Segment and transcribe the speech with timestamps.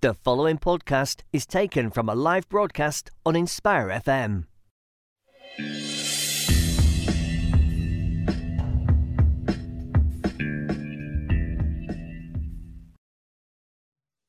[0.00, 4.44] The following podcast is taken from a live broadcast on Inspire FM.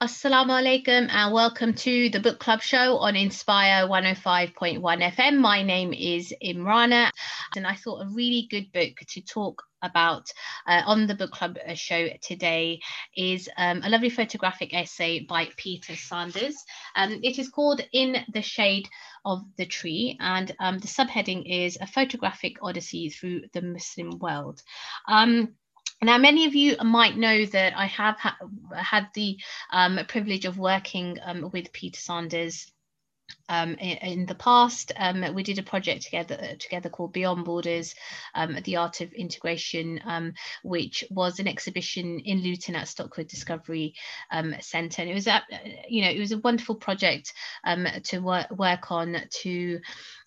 [0.01, 5.37] Assalamu alaikum and welcome to the book club show on Inspire 105.1 FM.
[5.37, 7.11] My name is Imrana
[7.55, 10.31] and I thought a really good book to talk about
[10.67, 12.79] uh, on the book club uh, show today
[13.15, 16.55] is um, a lovely photographic essay by Peter Sanders.
[16.95, 18.89] Um, it is called In the Shade
[19.25, 24.61] of the Tree and um, the subheading is A Photographic Odyssey Through the Muslim World.
[25.07, 25.55] Um,
[26.01, 28.37] now, many of you might know that I have ha
[28.73, 29.37] had the
[29.71, 32.71] um, privilege of working um, with Peter Sanders
[33.49, 34.91] um, in, in, the past.
[34.95, 37.95] Um, we did a project together together called Beyond Borders,
[38.35, 43.95] um, the Art of Integration, um, which was an exhibition in Luton at Stockwood Discovery
[44.31, 45.01] um, Centre.
[45.01, 45.41] And it was, a,
[45.89, 47.33] you know, it was a wonderful project
[48.03, 49.79] to work, work on to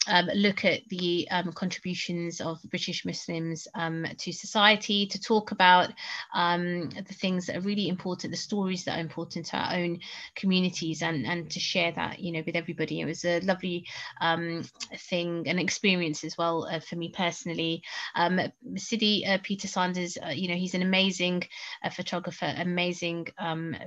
[0.08, 5.92] um, look at the um, contributions of British Muslims um, to society, to talk about
[6.34, 10.00] the things that are really important, the stories that are important to our own
[10.34, 13.00] communities, and, and to share that, you know, with everybody.
[13.12, 13.86] Was a lovely
[14.22, 14.64] um,
[14.96, 17.82] thing, an experience as well uh, for me personally.
[18.14, 18.40] Um,
[18.76, 21.42] Sidi uh, Peter Sanders, uh, you know, he's an amazing
[21.84, 23.28] uh, photographer, amazing,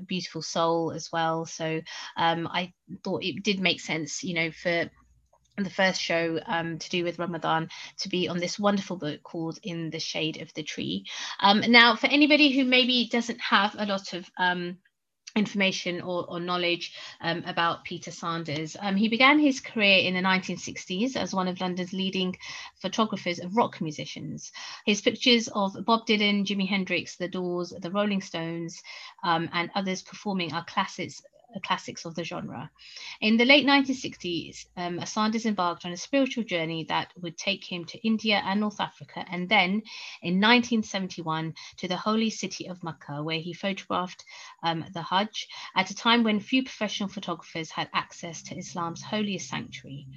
[0.06, 1.48] beautiful soul as well.
[1.48, 1.82] So
[2.16, 2.72] I
[3.04, 4.92] thought it did make sense, you know, for
[5.58, 7.70] the first show um, to do with Ramadan
[8.02, 11.06] to be on this wonderful book called In the Shade of the Tree.
[11.40, 14.78] Um, now, for anybody who maybe doesn't have a lot of um,
[15.36, 18.78] information or, or knowledge um, about Peter Sanders.
[18.80, 22.38] Um, he began his career in the 1960s as one of London's leading
[22.78, 24.52] photographers of rock musicians.
[24.86, 28.82] His pictures of Bob Dylan, Jimi Hendrix, The Doors, The Rolling Stones,
[29.24, 31.22] um, and others performing are classics
[31.60, 32.70] classics of the genre.
[33.22, 37.86] In the late 1960s, um, Sanders embarked on a spiritual journey that would take him
[37.86, 39.82] to India and North Africa, and then
[40.22, 44.26] in 1971 to the holy city of Mecca, where he photographed
[44.64, 49.50] um, the Hajj at a time when few professional photographers had access to Islam's holiest
[49.50, 50.08] sanctuary.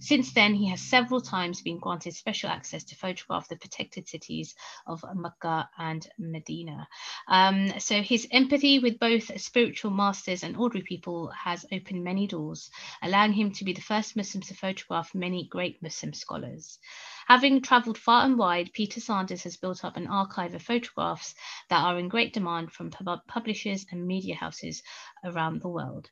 [0.00, 4.54] Since then, he has several times been granted special access to photograph the protected cities
[4.86, 6.88] of Mecca and Medina.
[7.26, 12.70] Um, so his empathy with both spiritual masters and ordinary people has opened many doors,
[13.02, 16.78] allowing him to be the first Muslim to photograph many great Muslim scholars.
[17.26, 21.34] Having travelled far and wide, Peter Sanders has built up an archive of photographs
[21.68, 24.82] that are in great demand from publishers and media houses
[25.24, 26.10] around the world.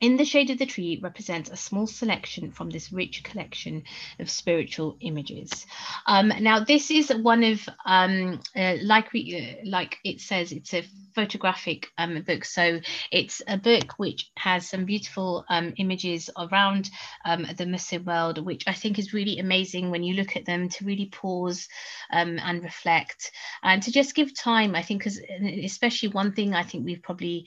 [0.00, 3.82] In the Shade of the Tree represents a small selection from this rich collection
[4.18, 5.66] of spiritual images.
[6.06, 10.72] Um, now, this is one of, um, uh, like we, uh, like it says, it's
[10.72, 10.84] a
[11.14, 12.44] photographic um, book.
[12.44, 16.90] So it's a book which has some beautiful um, images around
[17.24, 20.68] um, the Muslim world, which I think is really amazing when you look at them
[20.70, 21.68] to really pause
[22.12, 23.32] um, and reflect
[23.62, 24.74] and to just give time.
[24.74, 25.20] I think, because
[25.64, 27.46] especially one thing I think we've probably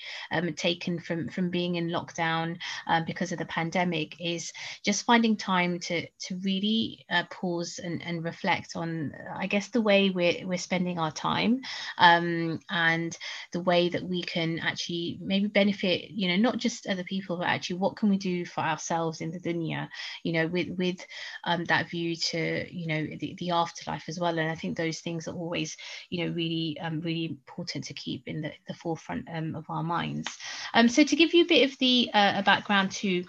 [0.55, 2.57] taken from from being in lockdown down
[2.87, 4.51] um, because of the pandemic is
[4.83, 9.81] just finding time to to really uh, pause and, and reflect on I guess the
[9.81, 11.61] way we're we're spending our time
[11.97, 13.17] um, and
[13.53, 17.47] the way that we can actually maybe benefit you know not just other people but
[17.47, 19.87] actually what can we do for ourselves in the dunya
[20.23, 21.05] you know with with
[21.45, 24.37] um, that view to you know the, the afterlife as well.
[24.37, 25.77] And I think those things are always
[26.09, 29.83] you know really um, really important to keep in the, the forefront um, of our
[29.83, 30.27] minds.
[30.73, 33.23] Um, so to give you a bit of the uh, a background to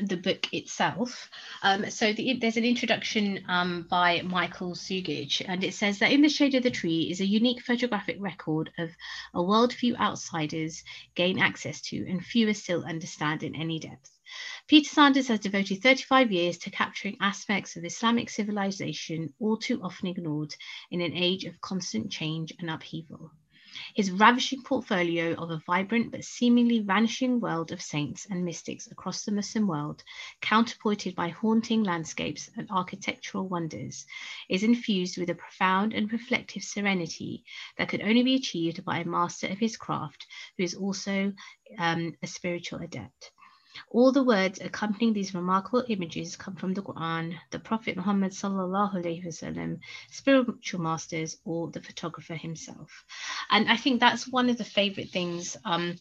[0.00, 1.28] the book itself.
[1.62, 6.22] Um, so the, there's an introduction um, by Michael Sugich, and it says that In
[6.22, 8.90] the Shade of the Tree is a unique photographic record of
[9.34, 10.82] a world few outsiders
[11.14, 14.10] gain access to and fewer still understand in any depth.
[14.66, 20.08] Peter Sanders has devoted 35 years to capturing aspects of Islamic civilization all too often
[20.08, 20.54] ignored
[20.90, 23.30] in an age of constant change and upheaval.
[23.94, 29.24] His ravishing portfolio of a vibrant but seemingly vanishing world of saints and mystics across
[29.24, 30.04] the Muslim world,
[30.40, 34.04] counterpointed by haunting landscapes and architectural wonders,
[34.48, 37.44] is infused with a profound and reflective serenity
[37.78, 40.26] that could only be achieved by a master of his craft
[40.56, 41.32] who is also
[41.78, 43.32] um, a spiritual adept.
[43.90, 48.94] All the words accompanying these remarkable images come from the Quran, the Prophet Muhammad sallallahu
[48.94, 49.80] alaihi wasallam,
[50.10, 53.04] spiritual masters, or the photographer himself.
[53.50, 55.96] And I think that's one of the favorite things um,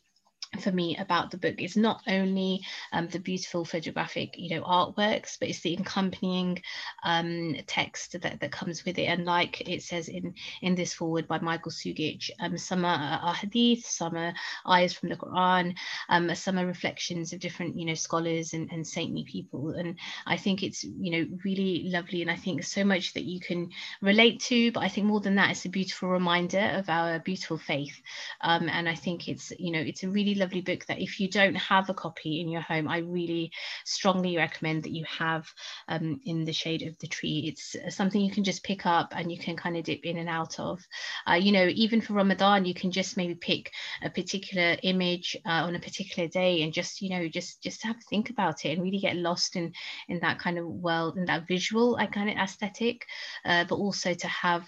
[0.60, 2.62] for me about the book is not only
[2.92, 6.62] um, the beautiful photographic you know artworks but it's the accompanying
[7.04, 9.06] um, text that, that comes with it.
[9.06, 13.86] And like it says in in this forward by michael sugich um, some are, hadith
[13.86, 14.34] some are
[14.68, 15.76] ayahs from the quran
[16.10, 19.70] um, some are reflections of different you know scholars and, and saintly people.
[19.70, 22.22] And i think it's you know really lovely.
[22.22, 23.70] And i think so much that you can
[24.02, 27.58] relate to but i think more than that it's a beautiful reminder of our beautiful
[27.58, 28.02] faith.
[28.42, 31.30] Um, and i think it's you know it's a really lovely book that if you
[31.30, 33.52] don't have a copy in your home, I really
[33.86, 35.48] strongly recommend that you have
[35.88, 37.46] um, in the shade of the tree.
[37.48, 40.18] It's uh, something you can just pick up and you can kind of dip in
[40.18, 40.82] and out of.
[41.30, 43.72] Uh, you know, even for Ramadan, you can just maybe pick
[44.02, 47.96] a particular image uh, on a particular day and just, you know, just just have
[47.96, 49.74] a think about it and really get lost in
[50.10, 53.06] in that kind of world in that visual uh, kind of aesthetic,
[53.46, 54.68] uh, but also to have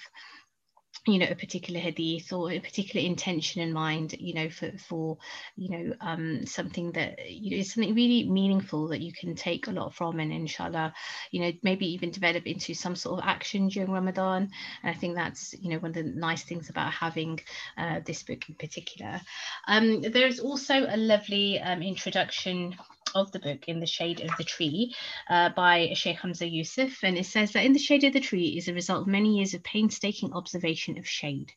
[1.05, 5.17] you know a particular hadith or a particular intention in mind you know for for
[5.57, 9.67] you know um something that you know is something really meaningful that you can take
[9.67, 10.94] a lot from and inshallah
[11.31, 14.50] you know maybe even develop into some sort of action during ramadan.
[14.81, 17.39] And i think that's you know one of the nice things about having
[17.77, 19.19] uh, this book in particular.
[19.67, 22.75] Um there's also a lovely um, introduction
[23.15, 24.95] of the book In the Shade of the Tree
[25.30, 27.04] uh, by Sheikh Hamza Yusuf.
[27.04, 29.38] And it says that In the Shade of the Tree is a result of many
[29.38, 31.51] years of painstaking observation of shade.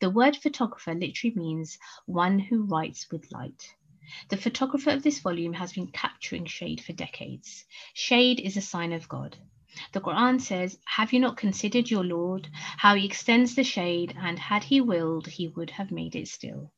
[0.00, 3.74] The word photographer literally means one who writes with light.
[4.28, 7.64] The photographer of this volume has been capturing shade for decades.
[7.94, 9.36] Shade is a sign of God.
[9.92, 14.38] The Quran says, Have you not considered your Lord, how he extends the shade, and
[14.38, 16.72] had he willed, he would have made it still.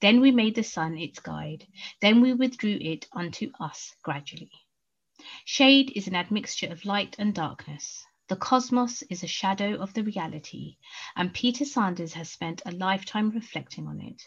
[0.00, 1.66] Then we made the sun its guide.
[2.00, 4.52] Then we withdrew it unto us gradually.
[5.44, 8.04] Shade is an admixture of light and darkness.
[8.28, 10.76] The cosmos is a shadow of the reality,
[11.16, 14.22] and Peter Sanders has spent a lifetime reflecting on it.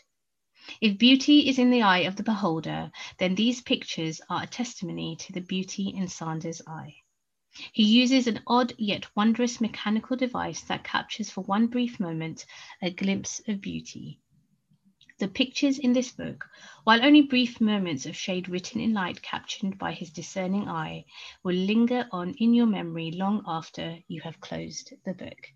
[0.82, 5.16] If beauty is in the eye of the beholder, then these pictures are a testimony
[5.18, 6.96] to the beauty in Sanders' eye.
[7.72, 12.46] He uses an odd yet wondrous mechanical device that captures for one brief moment
[12.82, 14.20] a glimpse of beauty.
[15.18, 16.46] The pictures in this book,
[16.84, 21.06] while only brief moments of shade written in light captioned by his discerning eye,
[21.42, 25.54] will linger on in your memory long after you have closed the book.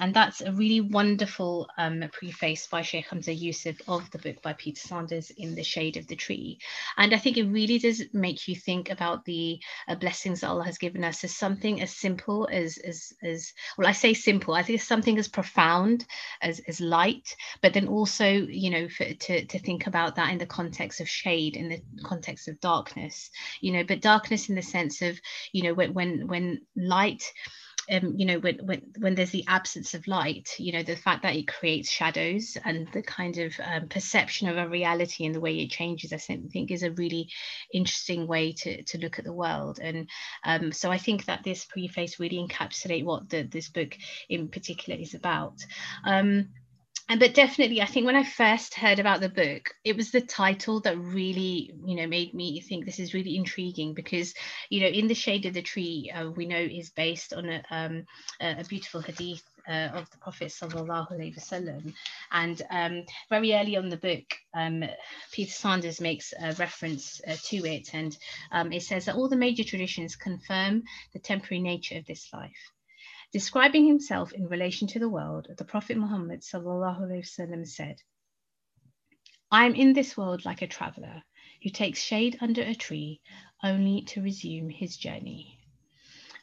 [0.00, 4.54] And that's a really wonderful um, preface by Sheikh Hamza Yusuf of the book by
[4.54, 6.58] Peter Sanders, In the Shade of the Tree.
[6.96, 10.64] And I think it really does make you think about the uh, blessings that Allah
[10.64, 14.62] has given us as something as simple as, as, as, well, I say simple, I
[14.62, 16.06] think it's something as profound
[16.40, 20.38] as, as light, but then also, you know, for, to, to think about that in
[20.38, 23.30] the context of shade, in the context of darkness,
[23.60, 25.20] you know, but darkness in the sense of,
[25.52, 27.22] you know, when, when, when light,
[27.92, 31.22] um, you know when, when when there's the absence of light you know the fact
[31.22, 35.40] that it creates shadows and the kind of um, perception of a reality and the
[35.40, 37.28] way it changes i think is a really
[37.72, 39.78] interesting way to, to look at the world.
[39.82, 40.08] And
[40.44, 43.96] um, so i think that this preface really encapsulate what the, this book
[44.28, 45.64] in particular is about.
[46.04, 46.48] Um,
[47.18, 50.80] but definitely i think when i first heard about the book it was the title
[50.80, 54.34] that really you know made me think this is really intriguing because
[54.70, 57.62] you know in the shade of the tree uh, we know is based on a,
[57.70, 58.04] um,
[58.40, 61.94] a beautiful hadith uh, of the Prophet wasallam,
[62.32, 64.24] and um, very early on the book,
[64.54, 64.84] um,
[65.30, 68.16] Peter Sanders makes a reference uh, to it, and
[68.50, 70.82] um, it says that all the major traditions confirm
[71.12, 72.72] the temporary nature of this life.
[73.32, 78.02] Describing himself in relation to the world, the Prophet Muhammad said,
[79.50, 81.22] I am in this world like a traveler
[81.62, 83.22] who takes shade under a tree
[83.64, 85.61] only to resume his journey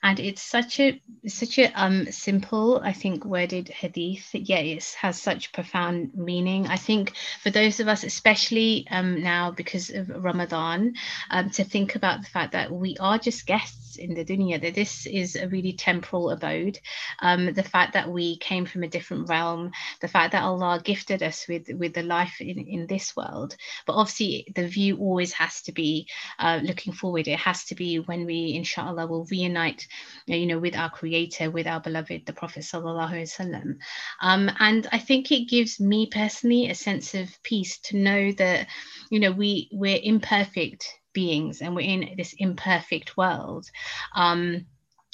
[0.02, 4.30] and it's such a such a um simple i think worded hadith.
[4.34, 6.68] Yet it has such profound meaning.
[6.68, 10.94] I think for those of us especially um now because of ramadan
[11.30, 14.76] um to think about the fact that we are just guests in the dunya that
[14.76, 16.80] this is a really temporal abode.
[17.22, 21.22] Um the fact that we came from a different realm the fact that allah gifted
[21.24, 23.56] us with with the life in in this world.
[23.86, 27.28] But obviously the view always has to be uh, looking forward.
[27.28, 29.89] It has to be when we inshallah will reunite
[30.26, 33.78] you know, with our creator, with our beloved, the Prophet Sallallahu Alaihi Wasallam.
[34.22, 38.68] Um, and I think it gives me personally a sense of peace to know that,
[39.10, 43.70] you know, we we're imperfect beings and we're in this imperfect world.
[44.16, 44.66] Um,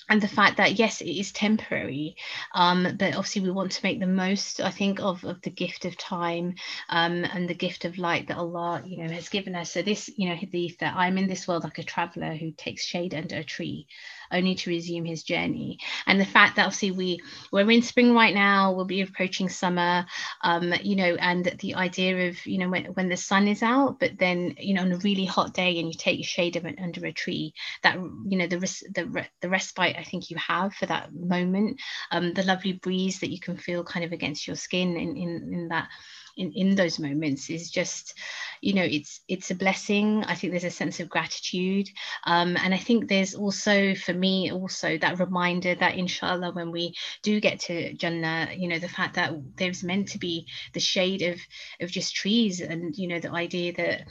[0.10, 2.16] and the fact that yes it is temporary
[2.54, 5.86] um, but obviously we want to make the most i think of, of the gift
[5.86, 6.54] of time
[6.90, 10.10] um, and the gift of light that allah you know has given us so this
[10.18, 13.38] you know hadith that i'm in this world like a traveler who takes shade under
[13.38, 13.88] a tree
[14.32, 15.80] only to resume his journey.
[16.08, 20.06] And the fact that obviously we we're in spring right now, we'll be approaching summer,
[20.42, 24.00] um, you know, and the idea of you know when, when the sun is out,
[24.00, 26.66] but then you know on a really hot day and you take your shade of
[26.66, 27.54] under a tree,
[27.84, 28.60] that you know the
[28.94, 31.80] the the respite I think you have for that moment,
[32.12, 35.54] um, the lovely breeze that you can feel kind of against your skin in in,
[35.54, 35.90] in that
[36.38, 38.14] in, in those moments is just
[38.62, 40.24] you know it's it's a blessing.
[40.24, 41.90] I think there's a sense of gratitude.
[42.26, 46.94] Um, and i think there's also for me also that reminder that inshallah when we
[47.24, 51.22] do get to jannah you know the fact that there's meant to be the shade
[51.22, 51.40] of
[51.82, 54.04] of just trees and you know the idea that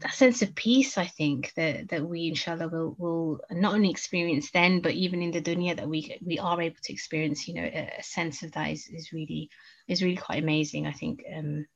[0.00, 4.50] that sense of peace i think that that we inshallah will will not only experience
[4.50, 7.62] then but even in the dunya that we we are able to experience you know
[7.62, 9.50] a, a sense of that is, is really
[9.88, 11.66] is really quite amazing i think um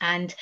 [0.00, 0.34] and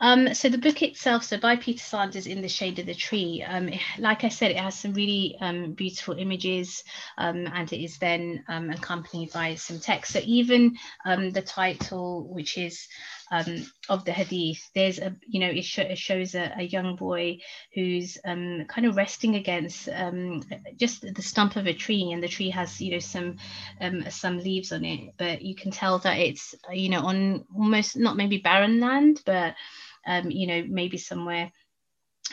[0.00, 3.42] um, so the book itself, so by Peter Sanders, In the Shade of the Tree,
[3.46, 6.84] um, like I said, it has some really um, beautiful images
[7.16, 10.12] um, and it is then um, accompanied by some text.
[10.12, 10.76] So even
[11.06, 12.86] um, the title, which is
[13.30, 16.96] um, of the hadith there's a you know it, sh- it shows a, a, young
[16.96, 17.38] boy
[17.74, 20.42] who's um, kind of resting against um,
[20.76, 23.36] just the stump of a tree and the tree has you know some
[23.80, 25.14] um, some leaves on it.
[25.18, 29.54] But you can tell that it's you know on almost not maybe barren land but
[30.06, 31.52] um, you know maybe somewhere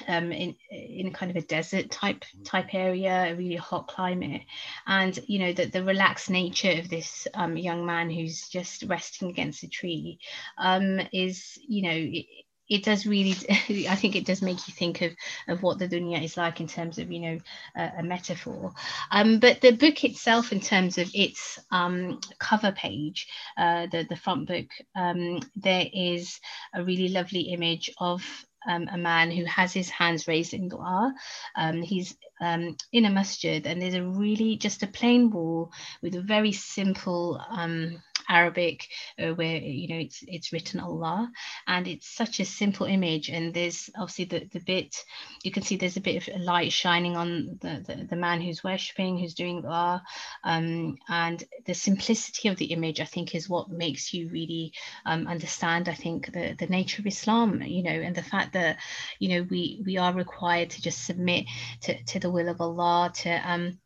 [0.08, 4.42] um, in in kind of a desert type type area, a really hot climate,
[4.88, 9.30] and you know that the relaxed nature of this um, young man who's just resting
[9.30, 10.20] against a tree
[10.58, 11.96] um, is you know.
[11.96, 12.26] It,
[12.68, 13.36] it does really
[13.88, 15.12] i think it does make you think of
[15.48, 17.38] of what the dunya is like in terms of you know
[17.76, 18.74] a, a metaphor
[19.12, 24.16] um, but the book itself in terms of its um, cover page uh, the the
[24.16, 26.40] front book um, there is
[26.74, 28.24] a really lovely image of
[28.68, 31.14] um, a man who has his hands raised in dua.
[31.56, 36.16] Um, he's um, in a masjid, and there's a really just a plain wall with
[36.16, 38.88] a very simple um, Arabic
[39.20, 41.32] uh, where you know it's it's written Allah.
[41.68, 43.30] And it's such a simple image.
[43.30, 45.04] And there's obviously the, the bit
[45.44, 48.64] you can see there's a bit of light shining on the, the, the man who's
[48.64, 50.04] worshipping who's doing Allah
[50.44, 54.74] um, and the simplicity of the image I think is what makes you really
[55.06, 58.78] um, understand I think the, the nature of Islam you know and the fact that
[59.20, 61.46] you know we we are required to just submit
[61.82, 63.80] to, to the will of Allah to um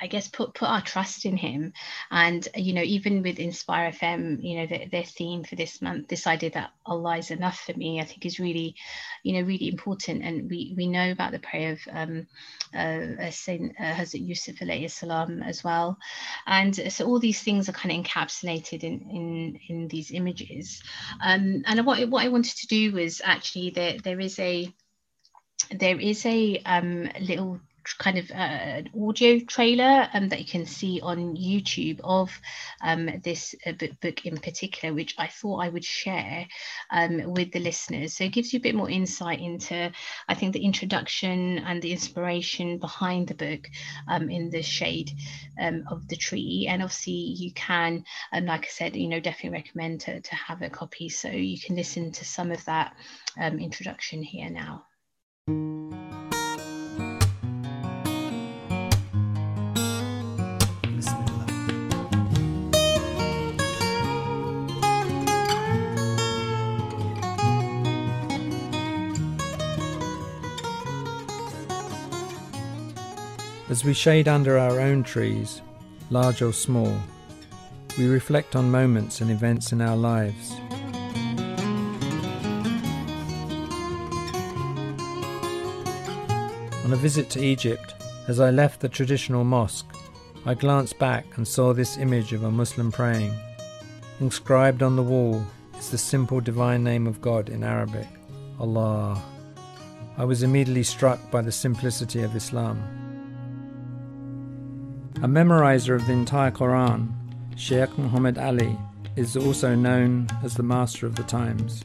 [0.00, 1.72] I guess put put our trust in him.
[2.10, 6.08] And you know even with Inspire FM you know the, their theme for this month
[6.08, 8.74] this idea that Allah is enough for me I think is really
[9.22, 10.22] you know really important.
[10.22, 12.26] And we we know about the prayer of um,
[12.74, 15.98] uh, Saint uh, Hazrat Yusuf alayhi salam as well.
[16.46, 20.82] And so all these things are kind of encapsulated in in in these images.
[21.22, 24.72] Um, and what what I wanted to do was actually there there is a
[25.70, 27.60] there is a um, little
[27.98, 32.30] kind of uh, an audio trailer um, that you can see on YouTube of
[32.82, 36.46] um, this uh, book in particular, which I thought I would share
[36.90, 38.16] um, with the listeners.
[38.16, 39.92] So it gives you a bit more insight into,
[40.28, 43.68] I think, the introduction and the inspiration behind the book
[44.08, 45.12] um, in the shade
[45.60, 46.66] um, of the tree.
[46.68, 50.62] And obviously, you can, and like I said, you know, definitely recommend to, to have
[50.62, 52.94] a copy so you can listen to some of that
[53.38, 54.84] um, introduction here now.
[73.74, 75.60] As we shade under our own trees,
[76.08, 76.96] large or small,
[77.98, 80.52] we reflect on moments and events in our lives.
[86.84, 87.96] On a visit to Egypt,
[88.28, 89.92] as I left the traditional mosque,
[90.46, 93.34] I glanced back and saw this image of a Muslim praying.
[94.20, 95.44] Inscribed on the wall
[95.76, 98.06] is the simple divine name of God in Arabic,
[98.60, 99.20] Allah.
[100.16, 103.03] I was immediately struck by the simplicity of Islam.
[105.22, 107.08] A memorizer of the entire Quran,
[107.56, 108.76] Sheikh Muhammad Ali
[109.16, 111.84] is also known as the Master of the Times.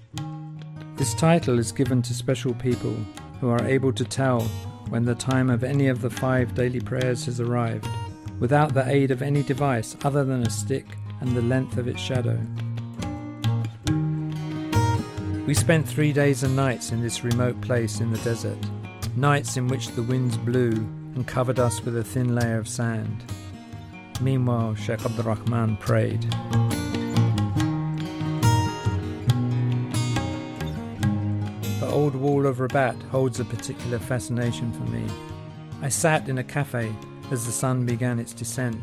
[0.97, 2.97] This title is given to special people
[3.39, 4.41] who are able to tell
[4.89, 7.87] when the time of any of the five daily prayers has arrived,
[8.39, 10.87] without the aid of any device other than a stick
[11.21, 12.37] and the length of its shadow.
[15.45, 18.57] We spent three days and nights in this remote place in the desert,
[19.15, 23.25] nights in which the winds blew and covered us with a thin layer of sand.
[24.21, 26.21] Meanwhile, Sheikh Abdul Rahman prayed.
[31.81, 35.05] The old wall of Rabat holds a particular fascination for me.
[35.81, 36.89] I sat in a cafe
[37.31, 38.81] as the sun began its descent.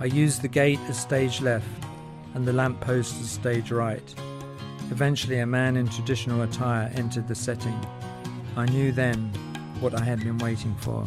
[0.00, 1.68] I used the gate as stage left
[2.34, 4.14] and the lamp post as stage right.
[4.90, 7.78] Eventually, a man in traditional attire entered the setting.
[8.56, 9.30] I knew then
[9.78, 11.04] what I had been waiting for.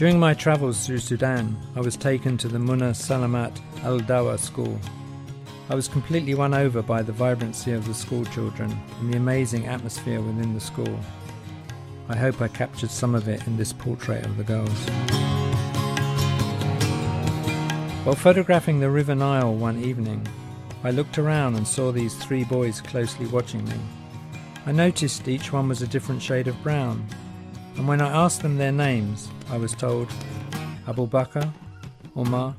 [0.00, 4.78] During my travels through Sudan, I was taken to the Munna Salamat al Dawa school.
[5.68, 9.66] I was completely won over by the vibrancy of the school children and the amazing
[9.66, 10.98] atmosphere within the school.
[12.08, 14.72] I hope I captured some of it in this portrait of the girls.
[18.06, 20.26] While photographing the River Nile one evening,
[20.82, 23.76] I looked around and saw these three boys closely watching me.
[24.64, 27.06] I noticed each one was a different shade of brown,
[27.76, 30.08] and when I asked them their names, I was told
[30.86, 31.52] Abu Bakr,
[32.16, 32.56] Umar,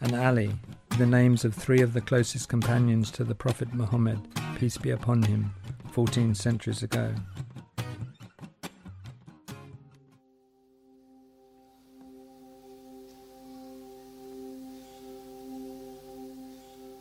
[0.00, 0.50] and Ali,
[0.98, 4.18] the names of three of the closest companions to the Prophet Muhammad,
[4.56, 5.52] peace be upon him,
[5.92, 7.14] 14 centuries ago.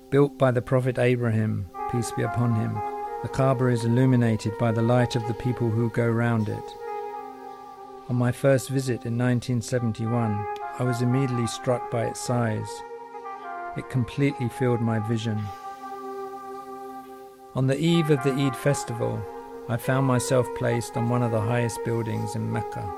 [0.10, 2.74] Built by the Prophet Abraham, peace be upon him,
[3.24, 6.83] the Kaaba is illuminated by the light of the people who go round it.
[8.10, 10.46] On my first visit in 1971,
[10.78, 12.70] I was immediately struck by its size.
[13.78, 15.42] It completely filled my vision.
[17.56, 19.24] On the eve of the Eid festival,
[19.70, 22.94] I found myself placed on one of the highest buildings in Mecca.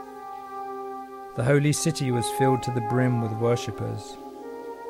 [1.36, 4.18] The holy city was filled to the brim with worshippers.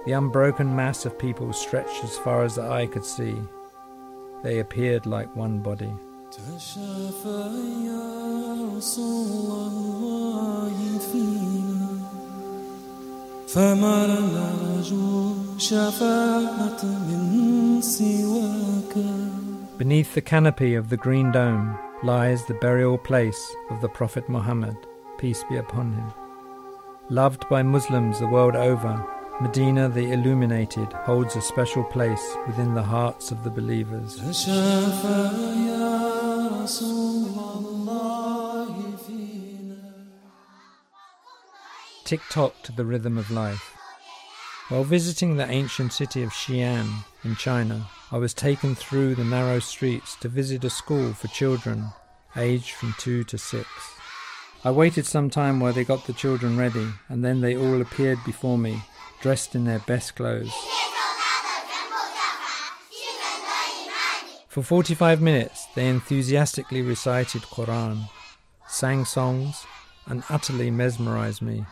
[0.06, 3.36] The unbroken mass of people stretched as far as the eye could see.
[4.44, 5.92] They appeared like one body.
[19.78, 24.76] Beneath the canopy of the green dome lies the burial place of the Prophet Muhammad,
[25.18, 26.14] peace be upon him.
[27.10, 29.08] Loved by Muslims the world over,
[29.40, 34.20] Medina the Illuminated holds a special place within the hearts of the believers.
[42.06, 43.76] Tick tock to the rhythm of life.
[44.70, 49.60] While visiting the ancient city of Xi'an in China, I was taken through the narrow
[49.60, 51.90] streets to visit a school for children
[52.36, 53.68] aged from two to six.
[54.64, 58.20] I waited some time while they got the children ready, and then they all appeared
[58.26, 58.82] before me
[59.22, 60.54] dressed in their best clothes.
[64.56, 68.08] For 45 minutes, they enthusiastically recited Quran,
[68.70, 69.66] sang songs,
[70.06, 71.66] and utterly mesmerized me.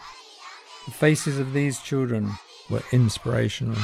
[0.84, 2.34] The faces of these children
[2.70, 3.78] were inspirational.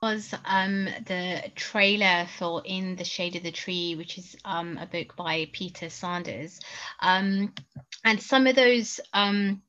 [0.00, 4.86] Was um, the trailer for In the Shade of the Tree, which is um, a
[4.86, 6.60] book by Peter Sanders.
[7.00, 7.52] Um,
[8.04, 9.62] and some of those um,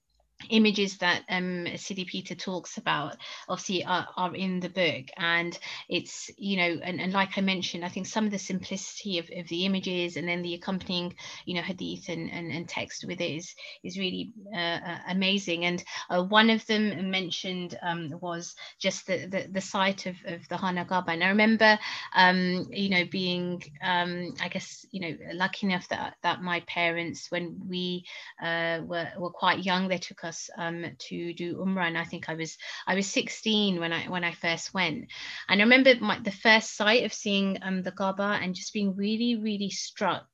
[0.49, 1.67] images that um
[2.08, 5.06] Peter talks about obviously are, are, in the book.
[5.17, 5.58] And
[5.89, 9.30] it's you know and, and like I mentioned I think some of the simplicity of,
[9.36, 13.19] of the images and then the accompanying you know hadith and, and, and text with
[13.21, 15.65] it is is really uh, uh amazing.
[15.65, 20.47] And uh, one of them mentioned um, was just the, the, the site of, of
[20.47, 21.78] the Hana Kaaba and I remember
[22.15, 27.30] um you know being um I guess you know lucky enough that that my parents
[27.30, 28.06] when we
[28.41, 32.05] uh, were, were quite young they took a us um, to do Umrah, and I
[32.05, 35.07] think I was I was 16 when I when I first went,
[35.49, 38.95] and I remember my, the first sight of seeing um, the Kaaba and just being
[38.95, 40.27] really really struck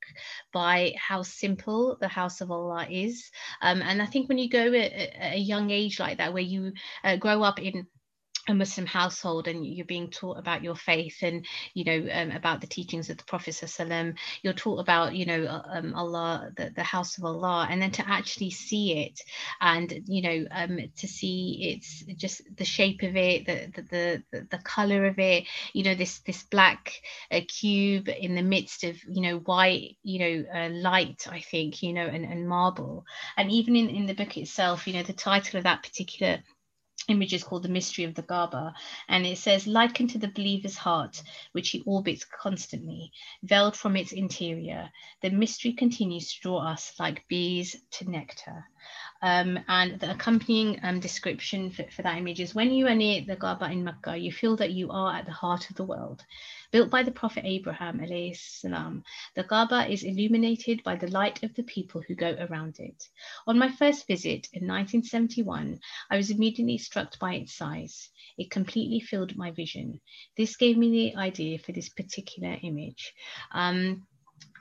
[0.53, 3.31] by how simple the House of Allah is,
[3.61, 6.43] um, and I think when you go at, at, a young age like that, where
[6.43, 7.87] you uh, grow up in
[8.47, 12.61] a Muslim household and you're being taught about your faith and you know um, about
[12.61, 13.55] the teachings of the Prophet
[14.41, 17.91] you're taught about you know uh, um, Allah the, the house of Allah and then
[17.91, 19.21] to actually see it
[19.61, 24.47] and you know um, to see it's just the shape of it the the the,
[24.51, 28.95] the color of it you know this this black uh, cube in the midst of
[29.07, 33.05] you know white you know uh, light I think you know and, and marble.
[33.37, 36.43] And even in, in the book itself you know the title of that particular
[37.07, 38.73] image is called the mystery of the Kaaba,
[39.07, 43.11] and it says, likened to the believer's heart, which he orbits constantly,
[43.43, 44.89] veiled from its interior,
[45.21, 48.65] the mystery continues to draw us like bees to nectar.
[49.25, 53.23] Um, and the accompanying um, description for, for, that image is when you are near
[53.25, 56.23] the Kaaba in Mecca, you feel that you are at the heart of the world.
[56.69, 59.03] Built by the Prophet Abraham, salam,
[59.35, 63.09] the Kaaba is illuminated by the light of the people who go around it.
[63.47, 65.79] On my first visit in 1971,
[66.11, 68.11] I was immediately struck by its size.
[68.37, 70.01] It completely filled my vision.
[70.37, 73.15] This gave me the idea for this particular image.
[73.51, 74.05] Um,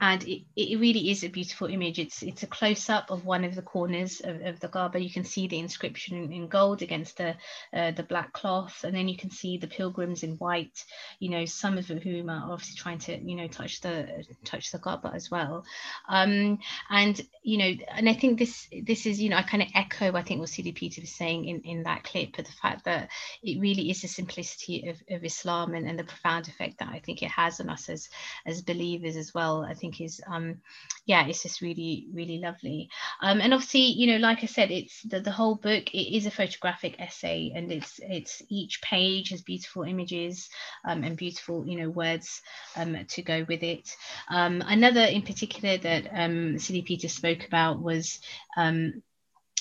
[0.01, 1.99] and it, it really is a beautiful image.
[1.99, 4.99] It's it's a close up of one of the corners of, of the Kaaba.
[4.99, 7.37] You can see the inscription in, gold against the
[7.73, 10.85] uh, the black cloth, and then you can see the pilgrims in white.
[11.21, 14.79] You know, some of whom are obviously trying to you know touch the touch the
[14.79, 15.65] Kaaba as well.
[16.09, 16.59] Um,
[16.91, 20.15] and you know, and I think this this is you know I kind of echo
[20.15, 23.11] I think what Sidi Peter was saying in in that clip, of the fact that
[23.43, 26.99] it really is the simplicity of, of Islam and, and the profound effect that I
[26.99, 28.09] think it has on us as
[28.45, 29.63] as believers as well.
[29.65, 30.61] I think is um
[31.07, 32.89] yeah it's just really really lovely.
[33.21, 36.27] Um and obviously you know like i said it's the, the whole book it is
[36.27, 40.49] a photographic essay and it's it's each page has beautiful images
[40.85, 42.43] um, and beautiful you know words
[42.77, 43.95] um to go with it.
[44.29, 48.21] Um another in particular that um Sidi Peter spoke about was
[48.57, 49.03] um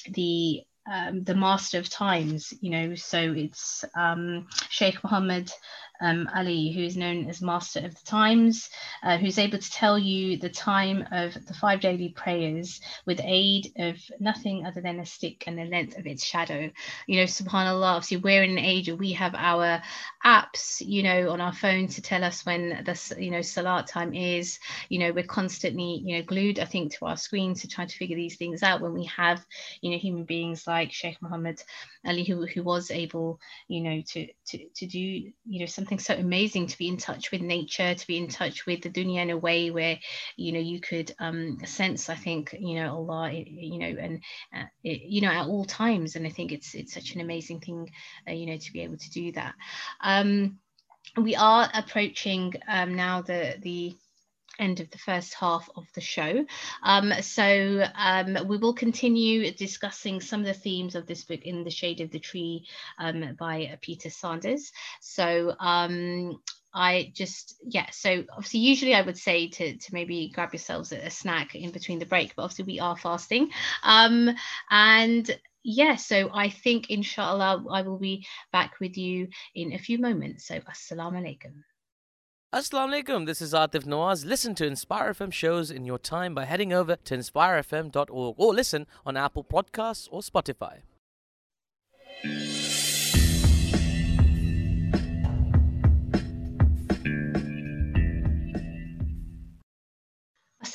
[0.09, 5.51] the um, the master of times you know so it's um, sheikh muhammad
[6.01, 8.69] um, Ali, who is known as Master of the Times,
[9.03, 13.71] uh, who's able to tell you the time of the five daily prayers with aid
[13.77, 16.69] of nothing other than a stick and the length of its shadow.
[17.07, 19.81] You know, subhanAllah, obviously, we're in an age where we have our
[20.25, 24.13] apps, you know, on our phones to tell us when the, you know, salat time
[24.13, 24.59] is.
[24.89, 27.95] You know, we're constantly, you know, glued, I think, to our screens to try to
[27.95, 29.45] figure these things out when we have,
[29.81, 31.61] you know, human beings like Sheikh Muhammad
[32.05, 35.99] Ali, who, who was able, you know, to, to, to do, you know, something something
[35.99, 39.21] so amazing to be in touch with nature, to be in touch with the dunya
[39.21, 39.99] in a way where,
[40.37, 44.23] you know, you could um, sense, I think, you know, Allah, you know, and,
[44.55, 46.15] uh, it, you know, at all times.
[46.15, 47.89] And I think it's, it's such an amazing thing,
[48.27, 49.55] uh, you know, to be able to do that.
[50.01, 50.59] Um,
[51.17, 53.97] we are approaching um, now the, the,
[54.63, 56.45] end of the first half of the show.
[56.81, 61.63] Um, so um, we will continue discussing some of the themes of this book in
[61.63, 62.65] The Shade of the Tree
[62.97, 64.71] um, by Peter Sanders.
[65.01, 66.39] So um,
[66.73, 70.97] I just yeah so obviously usually I would say to to maybe grab yourselves a,
[70.97, 73.51] a snack in between the break but obviously we are fasting
[73.83, 74.31] um
[74.71, 79.99] and yeah so I think inshallah I will be back with you in a few
[79.99, 81.53] moments so assalamu alaikum
[82.53, 84.27] Assalamu alaikum, this is Atif Nawaz.
[84.27, 88.85] Listen to Inspire FM shows in your time by heading over to inspirefm.org or listen
[89.07, 90.81] on Apple Podcasts or Spotify.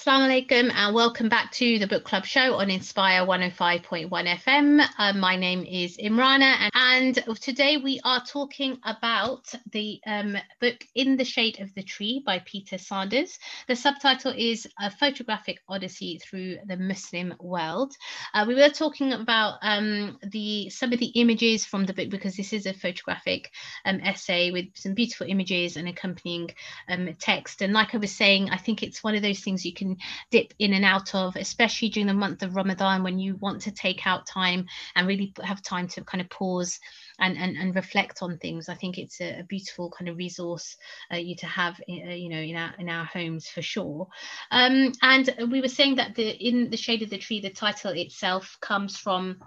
[0.08, 4.82] Assalamu alaikum and welcome back to the book club show on Inspire 105.1 FM.
[4.96, 10.76] Um, my name is Imrana and, and, today we are talking about the um, book
[10.94, 13.38] In the Shade of the Tree by Peter Sanders.
[13.66, 17.92] The subtitle is A Photographic Odyssey Through the Muslim World.
[18.32, 22.34] Uh, we were talking about um, the some of the images from the book because
[22.34, 23.50] this is a photographic
[23.84, 26.48] um, essay with some beautiful images and accompanying
[26.88, 27.60] um, text.
[27.60, 29.97] And like I was saying, I think it's one of those things you can
[30.30, 33.70] dip in and out of, especially during the month of Ramadan when you want to
[33.70, 36.78] take out time and really have time to kind of pause
[37.18, 38.68] and, and, and reflect on things.
[38.68, 40.76] I think it's a, a beautiful kind of resource
[41.12, 44.06] uh, you to have, uh, you know, in our in our homes for sure.
[44.50, 47.92] Um, and we were saying that the in the shade of the tree, the title
[47.92, 49.38] itself comes from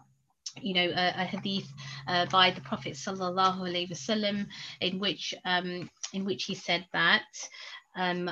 [0.61, 1.67] you know a, a hadith
[2.07, 4.45] uh, by the prophet sallallahu alaihi wasallam
[4.81, 7.23] in which um, in which he said that
[7.95, 8.29] um,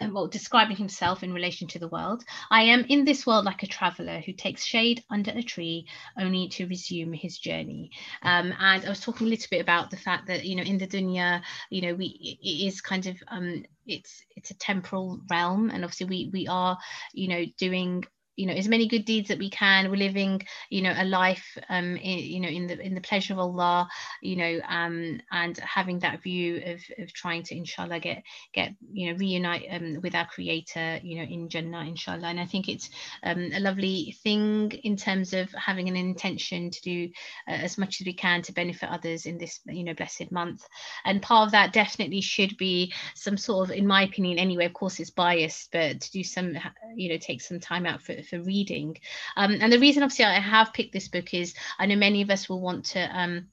[0.00, 2.24] well, describing himself in relation to the world.
[2.50, 5.86] I am in this world like a traveler who takes shade under a tree
[6.18, 7.90] only to resume his journey.
[8.22, 10.78] Um, and I was talking a little bit about the fact that, you know, in
[10.78, 15.70] the dunya, you know, we it is kind of um, it's it's a temporal realm,
[15.70, 16.76] and obviously we we are,
[17.12, 18.04] you know, doing
[18.36, 19.90] you know as many good deeds that we can.
[19.90, 23.34] We're living you know a life um in, you know in the in the pleasure
[23.34, 23.88] of allah
[24.22, 28.22] you know um and having that view of of trying to inshallah get
[28.52, 32.28] get you know reunite um, with our creator you know in jannah inshallah.
[32.28, 32.90] And i think it's
[33.22, 37.08] um, a lovely thing in terms of having an intention to do
[37.48, 40.62] uh, as much as we can to benefit others in this you know blessed month.
[41.04, 44.72] And part of that definitely should be some sort of in my opinion anyway of
[44.72, 46.54] course it's biased but to do some
[46.96, 48.98] you know take some time out for for reading.
[49.36, 52.30] Um, and the reason, obviously, I have picked this book is I know many of
[52.30, 53.00] us will want to.
[53.00, 53.48] Um,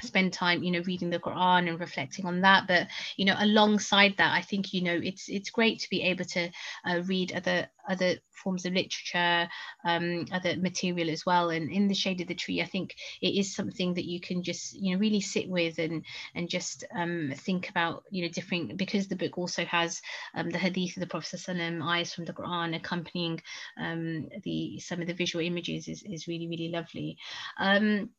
[0.00, 2.66] spend time you know reading the quran and reflecting on that.
[2.66, 6.24] But you know alongside that i think you know it's it's great to be able
[6.24, 6.50] to
[6.86, 9.48] uh, read other other forms of literature
[9.84, 11.50] um, other material as well.
[11.50, 14.42] And in the shade of the tree i think it is something that you can
[14.42, 18.76] just you know really sit with and and just um, think about you know different
[18.76, 20.00] because the book also has
[20.34, 23.40] um, the hadith of the prophet Sallam, ayahs from the quran accompanying
[23.80, 27.18] um, the some of the visual images is, is really really lovely.
[27.58, 28.10] Um,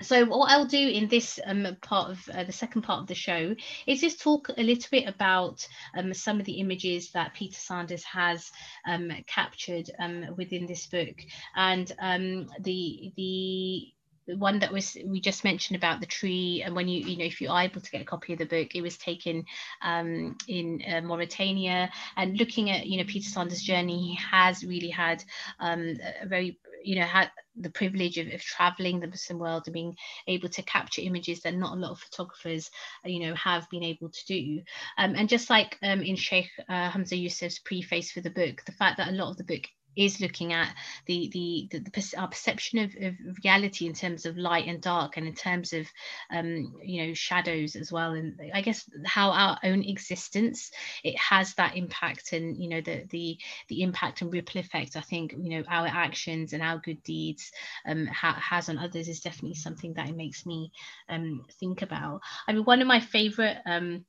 [0.00, 3.14] so what I'll do in this um, part of uh, the second part of the
[3.14, 3.54] show
[3.86, 8.04] is just talk a little bit about um, some of the images that Peter Sanders
[8.04, 8.50] has
[8.86, 11.16] um, captured um, within this book.
[11.56, 13.88] And um, the the
[14.36, 17.40] one that was we just mentioned about the tree and when you you know if
[17.40, 19.42] you're able to get a copy of the book it was taken
[19.82, 21.90] um, in uh, Mauritania.
[22.16, 25.24] And looking at you know Peter Sanders journey he has really had
[25.58, 29.74] um, a very you know had the privilege of, of traveling the Muslim world and
[29.74, 32.70] being able to capture images that not a lot of photographers
[33.04, 34.62] you know have been able to do.
[34.96, 38.72] Um, and just like um, in Sheikh uh, Hamza Yusuf's preface for the book the
[38.72, 39.64] fact that a lot of the book
[39.96, 40.74] is looking at
[41.06, 45.16] the the, the, the our perception of, of, reality in terms of light and dark
[45.16, 45.86] and in terms of
[46.30, 48.12] um, you know shadows as well.
[48.12, 50.70] And i guess how our own existence
[51.04, 55.00] it has that impact and you know the the the impact and ripple effect i
[55.00, 57.50] think you know our actions and our good deeds
[57.86, 60.70] um, ha- has on others is definitely something that it makes me
[61.08, 62.20] um, think about.
[62.46, 64.04] I mean one of my favorite um,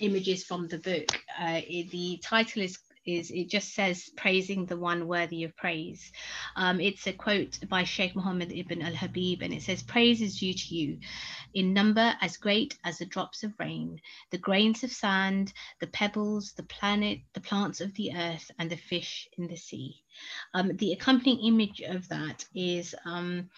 [0.00, 5.08] images from the book uh, the title is is it just says praising the one
[5.08, 6.12] worthy of praise.
[6.56, 10.38] Um, it's a quote by Sheikh Muhammad ibn al Habib, and it says, Praise is
[10.38, 10.98] due to you
[11.54, 16.52] in number as great as the drops of rain, the grains of sand, the pebbles,
[16.52, 20.02] the planet, the plants of the earth, and the fish in the sea.
[20.54, 23.48] Um, the accompanying image of that is um,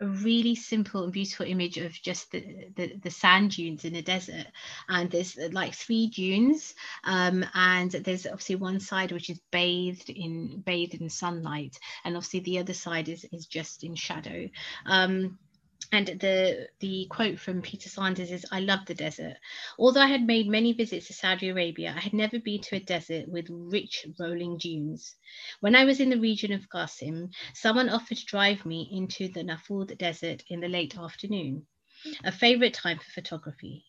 [0.00, 4.02] a really simple and beautiful image of just the, the, the, sand dunes in a
[4.02, 4.46] desert.
[4.88, 10.10] And there's uh, like three dunes, um, and there's obviously one side which is bathed
[10.10, 14.48] in bathed in sunlight, and obviously the other side is is just in shadow.
[14.86, 15.38] Um,
[15.90, 19.36] and the the quote from Peter Sanders is I love the desert.
[19.78, 22.80] Although I had made many visits to Saudi Arabia, I had never been to a
[22.80, 25.16] desert with rich rolling dunes.
[25.60, 29.42] When I was in the region of Qasim, someone offered to drive me into the
[29.42, 31.66] Nafud desert in the late afternoon,
[32.24, 33.86] a favorite time for photography.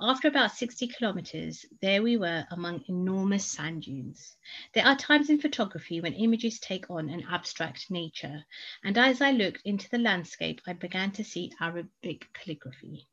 [0.00, 4.36] After about 60 kilometers, there we were among enormous sand dunes.
[4.72, 8.44] There are times in photography when images take on an abstract nature,
[8.84, 13.08] and as I looked into the landscape, I began to see Arabic calligraphy.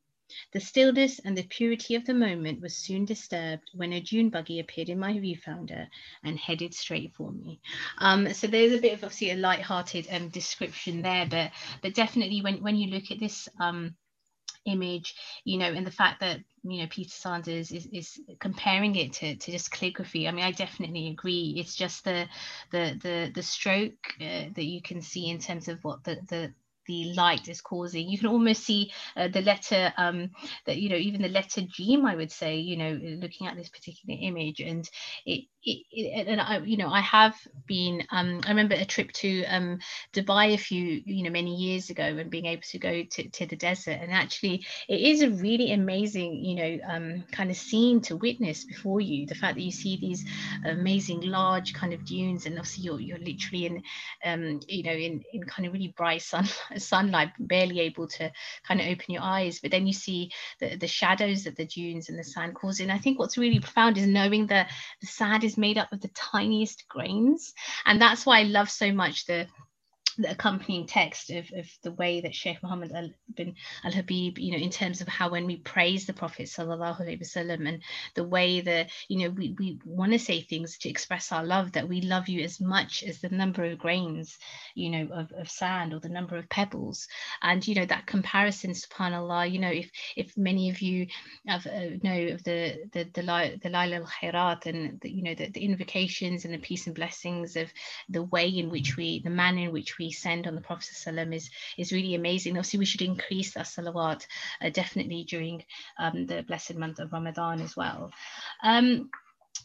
[0.51, 4.59] The stillness and the purity of the moment was soon disturbed when a dune buggy
[4.59, 5.87] appeared in my viewfinder
[6.21, 7.61] and headed straight for me.
[7.97, 11.51] Um, so there's a bit of obviously a light-hearted um, description there, but
[11.81, 13.95] but definitely when when you look at this um,
[14.67, 19.13] image, you know, and the fact that you know Peter Sanders is, is comparing it
[19.13, 20.27] to, to just calligraphy.
[20.27, 21.55] I mean, I definitely agree.
[21.57, 22.27] It's just the
[22.71, 26.53] the the the stroke uh, that you can see in terms of what the the
[26.87, 28.09] the light is causing.
[28.09, 30.31] You can almost see uh, the letter um,
[30.65, 32.01] that you know even the letter G.
[32.03, 34.89] I would say you know looking at this particular image, and
[35.25, 38.03] it it, and I, you know, I have been.
[38.11, 39.79] Um, I remember a trip to um,
[40.13, 43.45] Dubai a few, you know, many years ago, and being able to go to, to
[43.45, 43.97] the desert.
[44.01, 48.63] And actually, it is a really amazing, you know, um, kind of scene to witness
[48.63, 49.25] before you.
[49.25, 50.25] The fact that you see these
[50.65, 53.83] amazing large kind of dunes, and obviously you're you're literally in,
[54.25, 58.31] um, you know, in in kind of really bright sun sunlight, barely able to
[58.63, 59.59] kind of open your eyes.
[59.59, 62.79] But then you see the the shadows that the dunes and the sand cause.
[62.79, 66.01] And I think what's really profound is knowing that the sand is made up of
[66.01, 67.53] the tiniest grains.
[67.85, 69.47] And that's why I love so much the
[70.17, 74.51] the accompanying text of, of the way that Sheikh Muhammad al, bin al Habib, you
[74.51, 77.83] know, in terms of how when we praise the Prophet sallallahu alaihi wasallam and
[78.15, 81.71] the way that you know we, we want to say things to express our love
[81.73, 84.37] that we love you as much as the number of grains,
[84.75, 87.07] you know, of, of sand or the number of pebbles,
[87.41, 91.07] and you know that comparison, subhanallah, you know, if if many of you
[91.47, 95.35] have, uh, know of the the the, the Laila al Khairat and the, you know
[95.35, 97.71] the, the invocations and the peace and blessings of
[98.09, 100.89] the way in which we, the manner in which we send on the Prophet
[101.33, 102.57] is is really amazing.
[102.57, 104.25] Obviously, we should increase that salawat
[104.61, 105.63] uh, definitely during
[105.99, 108.11] um, the blessed month of Ramadan as well.
[108.63, 109.09] Um,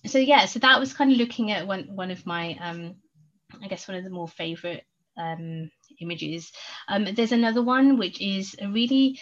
[0.07, 2.96] so yeah, so that was kind of looking at one one of my um,
[3.62, 4.85] I guess one of the more favorite
[5.16, 6.52] um, images.
[6.88, 9.20] Um, there's another one which is a really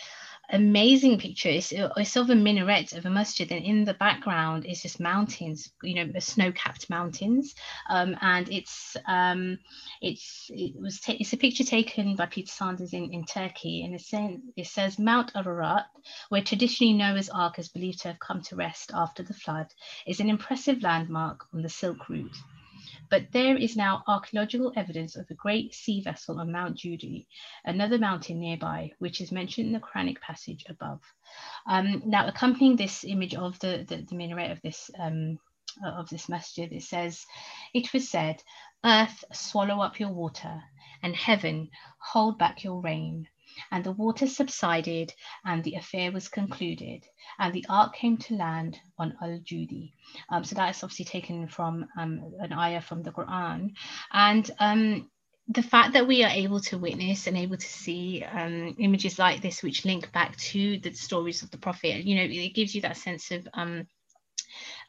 [0.53, 1.49] amazing picture.
[1.49, 5.71] It's, it's of a minaret of a masjid, and in the background is just mountains,
[5.83, 7.55] you know, snow-capped mountains.
[7.89, 9.59] Um, and it's um,
[10.01, 14.01] it's it was it's a picture taken by Peter Sanders in, in Turkey, and it
[14.01, 15.87] says it says Mount Ararat,
[16.29, 19.67] where traditionally Noah's Ark is believed to have come to rest after the flood,
[20.07, 22.37] is an impressive landmark on the Silk Route
[23.11, 27.27] but there is now archaeological evidence of a great sea vessel on Mount Judi,
[27.65, 31.01] another mountain nearby, which is mentioned in the Quranic passage above.
[31.67, 35.39] Um, now, accompanying this image of the, the, the minaret of this um,
[35.85, 37.27] of this masjid, it says,
[37.75, 38.43] It was said,
[38.85, 40.63] Earth, swallow up your water,
[41.03, 43.29] and heaven, hold back your rain.
[43.71, 47.07] And the water subsided, and the affair was concluded,
[47.39, 49.93] and the ark came to land on Al Judi.
[50.29, 53.75] Um, so that is obviously taken from um, an ayah from the Quran.
[54.13, 55.11] And um,
[55.49, 59.41] the fact that we are able to witness and able to see um, images like
[59.41, 62.83] this, which link back to the stories of the Prophet, you know, it gives you
[62.83, 63.47] that sense of.
[63.55, 63.87] Um,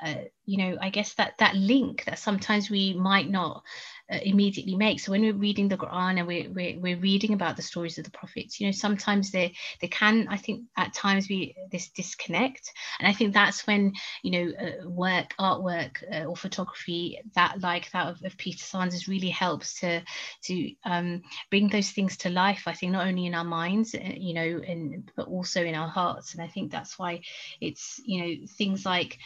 [0.01, 3.63] uh, you know, I guess that that link that sometimes we might not
[4.11, 4.99] uh, immediately make.
[4.99, 8.03] So when we're reading the Quran and we're, we're, we're, reading about the stories of
[8.03, 12.71] the prophets, you know, sometimes they they can, I think, at times be this disconnect,
[12.99, 17.91] and I think that's when you know uh, work, artwork, uh, or photography that like
[17.91, 20.01] that of, of Peter Sanders really helps to
[20.43, 22.63] to um, bring those things to life.
[22.65, 25.87] I think not only in our minds, uh, you know, and but also in our
[25.87, 27.21] hearts, and I think that's why
[27.61, 29.19] it's you know things like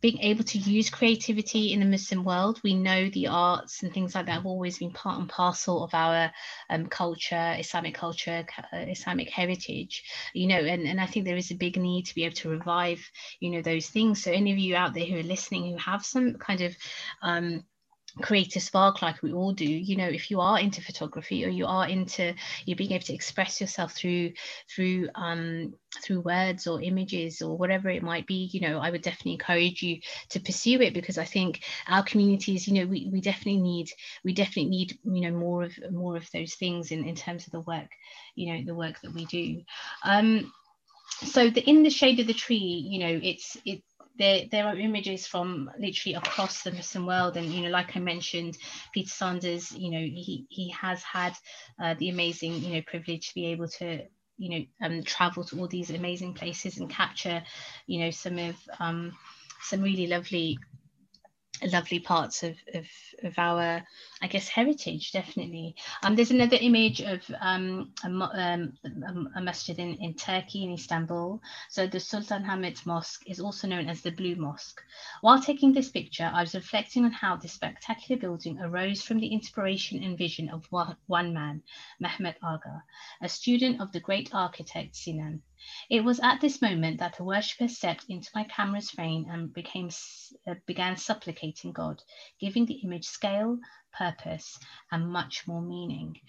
[0.00, 2.60] being able to use creativity in the Muslim world.
[2.62, 5.94] We know the arts and things like that have always been part and parcel of
[5.94, 6.30] our
[6.70, 10.04] um, culture, Islamic culture, uh, Islamic heritage,
[10.34, 12.50] you know, and, and I think there is a big need to be able to
[12.50, 14.22] revive, you know, those things.
[14.22, 16.76] So any of you out there who are listening who have some kind of
[17.22, 17.64] um,
[18.22, 19.66] create a spark like we all do.
[19.66, 23.14] You know if you are into photography or you are into you being able to
[23.14, 24.32] express yourself through
[24.74, 29.02] through um through words or images or whatever it might be you know i would
[29.02, 29.98] definitely encourage you
[30.28, 33.88] to pursue it because i think our communities you know we, we definitely need
[34.24, 37.52] we definitely need you know more of more of those things in in terms of
[37.52, 37.88] the work
[38.34, 39.62] you know the work that we do.
[40.04, 40.52] Um
[41.24, 43.82] so the in the shade of the tree you know it's it
[44.18, 48.00] there there are images from literally across the Muslim world, and you know, like I
[48.00, 48.56] mentioned,
[48.92, 51.34] Peter Sanders, you know, he he has had
[51.82, 54.02] uh, the amazing you know privilege to be able to
[54.38, 57.42] you know um, travel to all these amazing places and capture
[57.86, 59.16] you know some of um,
[59.62, 60.58] some really lovely
[61.64, 62.86] lovely parts of, of,
[63.22, 63.82] of our,
[64.22, 65.74] I guess, heritage, definitely.
[66.02, 71.40] Um, there's another image of um, a, um, a masjid in, in Turkey, in Istanbul.
[71.68, 74.82] So the Sultan Ahmed Mosque is also known as the Blue Mosque.
[75.20, 79.28] While taking this picture, I was reflecting on how this spectacular building arose from the
[79.28, 81.62] inspiration and vision of one man,
[82.02, 82.82] Mehmet Aga,
[83.22, 85.42] a student of the great architect Sinan.
[85.90, 89.90] It was at this moment that the worshipper stepped into my camera's frame and became,
[90.46, 92.02] uh, began supplicating God,
[92.40, 93.58] giving the image scale,
[93.96, 94.58] purpose,
[94.92, 96.20] and much more meaning.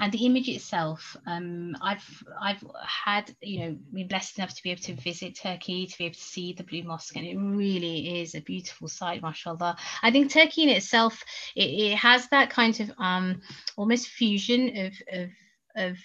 [0.00, 4.70] And the image itself, um, I've I've had you know been blessed enough to be
[4.70, 8.20] able to visit Turkey, to be able to see the Blue Mosque, and it really
[8.20, 9.76] is a beautiful sight, mashallah.
[10.02, 11.22] I think Turkey in itself
[11.54, 13.40] it, it has that kind of um,
[13.76, 15.30] almost fusion of of
[15.76, 15.98] of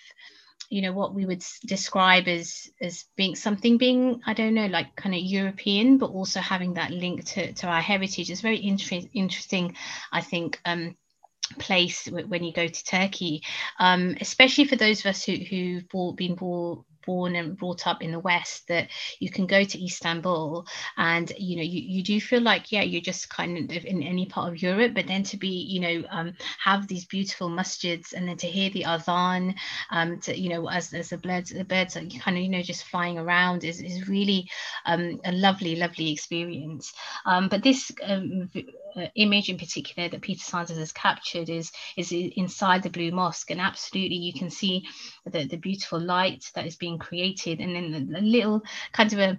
[0.71, 4.95] you know what we would describe as as being something being i don't know like
[4.95, 9.07] kind of european but also having that link to, to our heritage is very inter-
[9.13, 9.75] interesting
[10.11, 10.95] i think um
[11.59, 13.43] place when you go to turkey.
[13.77, 18.11] Um especially for those of us who who've been born born and brought up in
[18.11, 20.65] the West that you can go to Istanbul
[20.97, 24.25] and you know you, you do feel like yeah you're just kind of in any
[24.25, 26.33] part of Europe but then to be you know um,
[26.63, 29.55] have these beautiful masjids and then to hear the adhan
[29.91, 32.61] um, to you know as, as the birds the birds are kind of you know
[32.61, 34.49] just flying around is, is really
[34.85, 36.93] um, a lovely lovely experience.
[37.25, 38.49] Um, but this um,
[38.95, 43.51] uh, image in particular that Peter Sanders has captured is is inside the Blue Mosque,
[43.51, 44.85] and absolutely you can see
[45.25, 48.61] the the beautiful light that is being created, and then a little
[48.93, 49.37] kind of a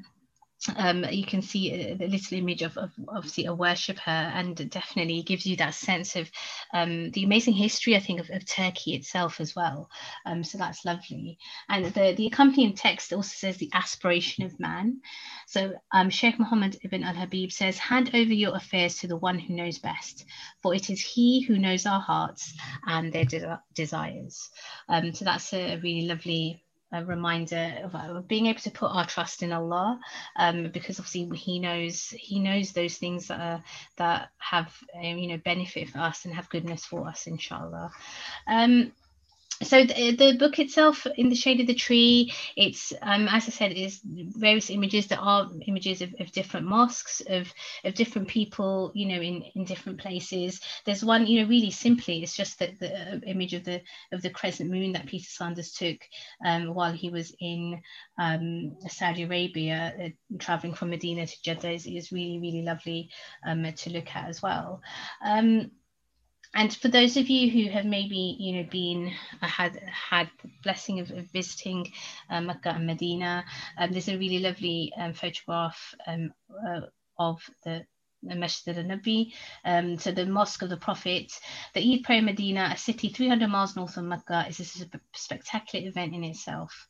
[0.77, 5.45] um, you can see a, little image of, of, obviously a worshipper and definitely gives
[5.45, 6.31] you that sense of
[6.73, 9.91] um, the amazing history I think of, of Turkey itself as well.
[10.25, 11.39] Um, so that's lovely.
[11.69, 15.01] And the, the accompanying text also says the aspiration of man.
[15.49, 19.55] So um, Sheikh Muhammad ibn al-Habib says hand over your affairs to the one who
[19.55, 20.25] knows best
[20.63, 22.55] for it is he who knows our hearts
[22.87, 24.49] and their de- desires.
[24.89, 26.63] Um, so that's a really lovely
[26.93, 29.99] a reminder of, of, being able to put our trust in Allah,
[30.37, 33.65] um, because obviously He knows He knows those things that are
[33.97, 37.91] that have um, you know benefit for us and have goodness for us, inshallah.
[38.47, 38.93] Um,
[39.63, 43.51] so the, the, book itself in the shade of the tree it's um, as i
[43.51, 47.53] said is various images that are images of, of, different mosques of
[47.85, 50.61] of different people you know in in different places.
[50.85, 53.83] There's one you know really simply it's just the, the uh, image of the
[54.13, 55.99] of the crescent moon that peter sanders took
[56.45, 57.81] um, while he was in
[58.19, 60.09] um, saudi arabia uh,
[60.39, 63.11] traveling from medina to jeddah is, is really really lovely
[63.47, 64.81] um, to look at as well.
[65.25, 65.71] Um,
[66.55, 70.51] and for those of you who have maybe you know been uh, had had the
[70.63, 71.91] blessing of, of visiting
[72.31, 73.45] uh, Mecca and Medina,
[73.79, 76.33] um, there's a really lovely um, photograph um,
[76.69, 76.81] uh,
[77.19, 77.85] of the
[78.23, 79.33] Masjid al-Nabi,
[79.65, 81.33] um, so the Mosque of the Prophet.
[81.75, 85.89] The Eid Prayer in Medina, a city 300 miles north of Mecca, is a spectacular
[85.89, 86.87] event in itself.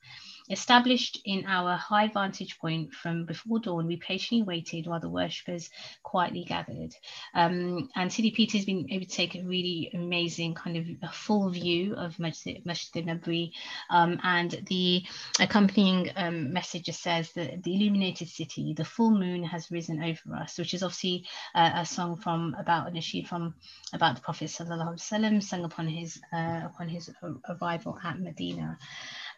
[0.51, 5.71] Established in our high vantage point from before dawn, we patiently waited while the worshippers
[6.03, 6.95] quietly gathered.
[7.35, 11.51] Um, and Sidi Peter has been able to take a really amazing kind of full
[11.51, 13.53] view of Masjid, Masjid Nabi.
[13.91, 15.05] Um, and the
[15.41, 20.37] accompanying um, message just says that the illuminated city, the full moon has risen over
[20.37, 23.55] us, which is obviously uh, a song from about an issue from
[23.93, 27.11] about the Prophet Sallallahu Alaihi Wasallam, sung upon his uh, upon his
[27.49, 28.79] arrival at Medina.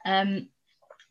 [0.04, 0.48] Um,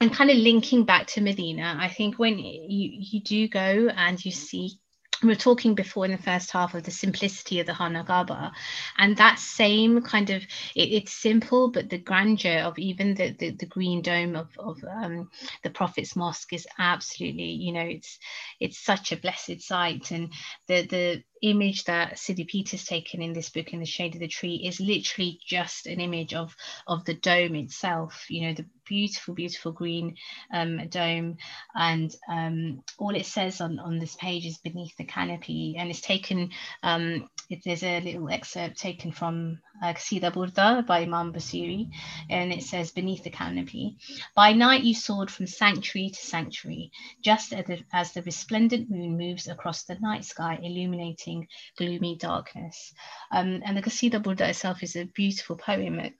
[0.03, 4.23] and kind of linking back to Medina, I think when you you do go and
[4.23, 4.77] you see
[5.21, 8.51] we were talking before in the first half of the simplicity of the Hana Kaaba,
[8.97, 10.43] and that same kind of
[10.75, 14.83] it, it's simple, but the grandeur of even the the, the green dome of of
[14.83, 15.29] um,
[15.63, 18.19] the Prophet's Mosque is absolutely, you know, it's
[18.59, 20.33] it's such a blessed sight, and
[20.67, 24.27] the the image that Sidi Peter's taken in this book in the shade of the
[24.27, 26.55] tree is literally just an image of
[26.87, 30.15] of the dome itself you know the beautiful beautiful green
[30.53, 31.37] um, dome.
[31.75, 36.01] And um, all it says on on this page is beneath the canopy and it's
[36.01, 37.29] taken um,
[37.65, 41.89] there's a little excerpt taken from uh, Burda by Imam Busiri,
[42.29, 43.97] and it says, Beneath the canopy,
[44.35, 46.91] by night you soared from sanctuary to sanctuary,
[47.21, 51.32] just as the, as the resplendent moon moves across the night sky, illuminating
[51.77, 52.93] gloomy darkness.
[53.31, 55.99] Um, and the Qasida Burda itself is a beautiful poem.
[55.99, 56.13] It,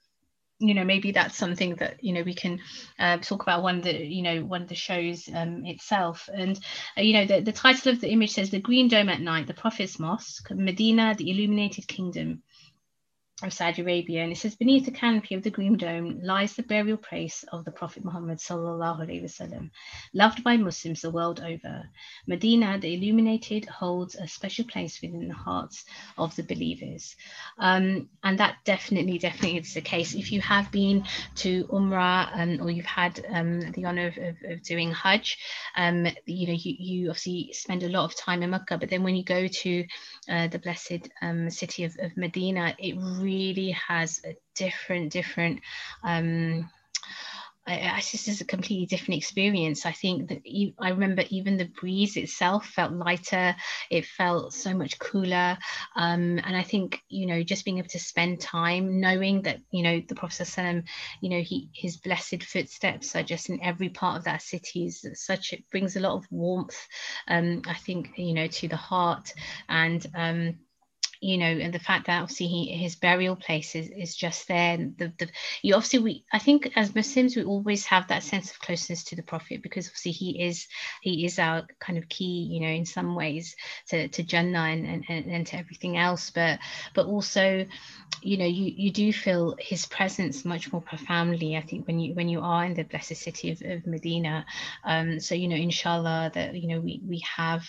[0.60, 2.60] you know maybe that's something that you know we can
[3.00, 6.58] uh, talk about one of the you know one of the shows um, itself and
[6.98, 9.48] uh, you know the, the title of the image says the green dome at night
[9.48, 12.42] the prophet's mosque medina the illuminated kingdom
[13.48, 16.64] of Saudi Arabia, and it says, Beneath the canopy of the Green Dome lies the
[16.64, 19.70] burial place of the Prophet Muhammad, wasallam,
[20.14, 21.84] loved by Muslims the world over.
[22.28, 25.86] Medina, the illuminated, holds a special place within the hearts
[26.18, 27.16] of the believers.
[27.60, 30.14] Um, and that definitely, definitely is the case.
[30.16, 34.36] If you have been to Umrah um, or you've had um, the honor of, of,
[34.52, 35.38] of, doing Hajj,
[35.76, 39.04] um, you know, you, you obviously spend a lot of time in Mecca, but then
[39.04, 39.86] when you go to
[40.30, 43.33] uh, the blessed um, city of, of Medina, it really
[43.72, 45.62] has a different, different.
[46.04, 46.70] Um,
[47.66, 49.86] I, I just is a completely different experience.
[49.86, 53.56] I think that you, I remember even the breeze itself felt lighter.
[53.90, 55.58] It felt so much cooler,
[55.96, 59.84] um, and I think you know just being able to spend time knowing that you
[59.84, 60.84] know the Prophet Sallam,
[61.22, 65.06] you know he his blessed footsteps are just in every part of that city is
[65.14, 66.88] such it brings a lot of warmth.
[67.30, 69.34] Um, I think you know to the heart
[69.70, 70.06] and.
[70.16, 70.60] Um,
[71.24, 74.78] you know, and the fact that obviously he, his burial place is, is just there.
[74.78, 75.30] The, the
[75.62, 79.16] you obviously we I think as Muslims we always have that sense of closeness to
[79.16, 80.68] the Prophet because obviously he is
[81.02, 83.56] he is our kind of key, you know, in some ways
[83.88, 86.30] to, to Jannah and, and, and to everything else.
[86.30, 86.60] But
[86.94, 87.66] but also,
[88.22, 92.16] you know, you, you do feel his presence much more profoundly, I think, when you
[92.16, 94.46] when you are in the blessed city of, of Medina.
[94.84, 97.66] Um, so you know, inshallah that you know we we have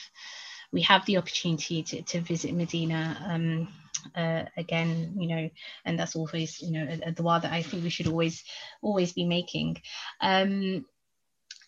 [0.74, 3.68] we have the opportunity to, to visit Medina um,
[4.16, 5.48] uh, again, you know,
[5.84, 8.42] and that's always, you know, a, a dua that I think we should always,
[8.82, 9.76] always be making.
[10.20, 10.84] Um,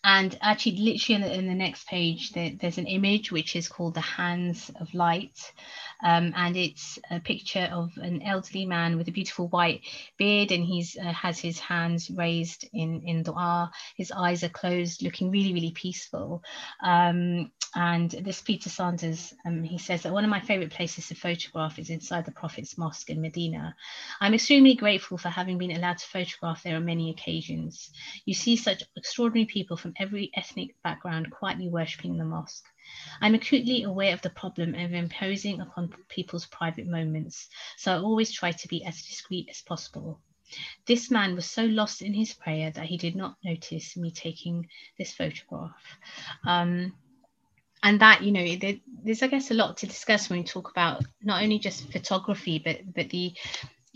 [0.03, 3.69] and actually, literally in the, in the next page, there, there's an image which is
[3.69, 5.53] called the hands of light.
[6.03, 9.81] Um, and it's a picture of an elderly man with a beautiful white
[10.17, 13.69] beard, and he's uh, has his hands raised in in du'a.
[13.95, 16.43] His eyes are closed, looking really really peaceful.
[16.83, 21.15] Um, and this Peter Sanders, um, he says that one of my favorite places to
[21.15, 23.75] photograph is inside the Prophet's Mosque in Medina.
[24.19, 27.91] I'm extremely grateful for having been allowed to photograph there on many occasions.
[28.25, 32.65] You see such extraordinary people from every ethnic background quietly worshipping the mosque.
[33.21, 38.31] I'm acutely aware of the problem of imposing upon people's private moments, so I always
[38.31, 40.19] try to be as discreet as possible.
[40.85, 44.67] This man was so lost in his prayer that he did not notice me taking
[44.97, 45.97] this photograph.
[46.45, 46.93] Um,
[47.83, 50.71] and that you know there, there's i guess a lot to discuss when we talk
[50.71, 53.33] about not only just photography but but the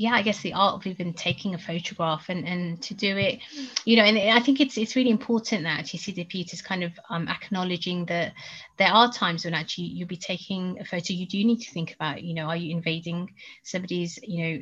[0.02, 3.40] yeah i guess the art of even taking a photograph and and to do it
[3.86, 6.92] you know and i think it's it's really important that actually Sidi Peters kind of
[7.10, 8.34] um, acknowledging that
[8.78, 11.94] there are times when actually you'll be taking a photo you do need to think
[11.94, 13.32] about you know are you invading
[13.64, 14.62] somebody's you know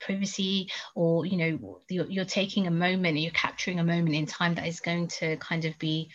[0.00, 4.54] privacy or you know you're, you're taking a moment you're capturing a moment in time
[4.54, 6.10] that is going to kind of be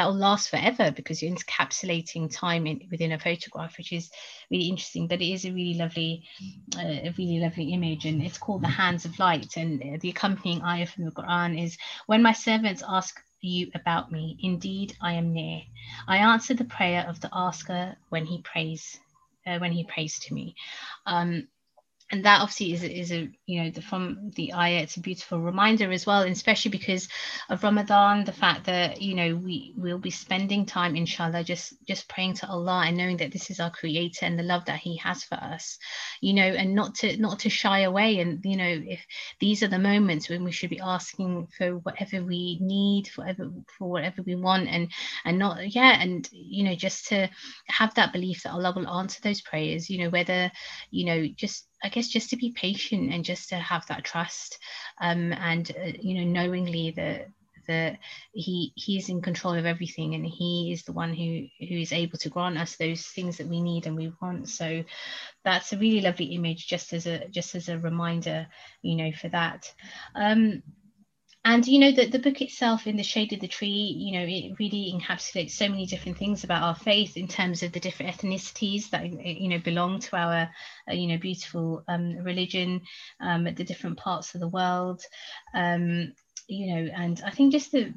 [0.00, 4.10] that will last forever because you're encapsulating time in, within a photograph, which is
[4.50, 5.06] really interesting.
[5.06, 6.22] But it is a really lovely,
[6.74, 9.58] uh, a really lovely image, and it's called the Hands of Light.
[9.58, 11.76] And the accompanying ayah from the Quran is,
[12.06, 15.60] "When my servants ask you about me, indeed I am near.
[16.08, 18.98] I answer the prayer of the asker when he prays."
[19.46, 20.54] Uh, when he prays to me
[21.06, 21.48] um,
[22.10, 25.40] and that obviously is, is a you know the, from the ayah it's a beautiful
[25.40, 27.08] reminder as well especially because
[27.48, 32.08] of ramadan the fact that you know we will be spending time inshallah just just
[32.08, 34.96] praying to allah and knowing that this is our creator and the love that he
[34.96, 35.78] has for us
[36.20, 38.18] you know and not to not to shy away.
[38.20, 39.04] And you know if
[39.40, 43.50] these are the moments when we should be asking for whatever we need for whatever
[43.78, 44.90] for whatever we want and
[45.24, 47.28] and not yeah and you know just to
[47.66, 50.50] have that belief that allah will answer those prayers you know whether
[50.90, 54.58] you know just I guess just to be patient and just to have that trust,
[55.00, 57.28] um, and uh, you know, knowingly that
[57.68, 57.98] that
[58.32, 61.92] he he is in control of everything and he is the one who who is
[61.92, 64.48] able to grant us those things that we need and we want.
[64.48, 64.82] So
[65.44, 68.46] that's a really lovely image just as a just as a reminder
[68.82, 69.72] you know for that.
[70.14, 70.62] Um
[71.44, 74.24] and you know that the book itself in the shade of the tree you know
[74.26, 78.14] it really encapsulates so many different things about our faith in terms of the different
[78.14, 80.50] ethnicities that you know belong to our
[80.88, 82.82] uh, you know beautiful um, religion
[83.20, 85.02] um, at the different parts of the world.
[85.54, 86.12] Um,
[86.50, 87.94] you know and i think just the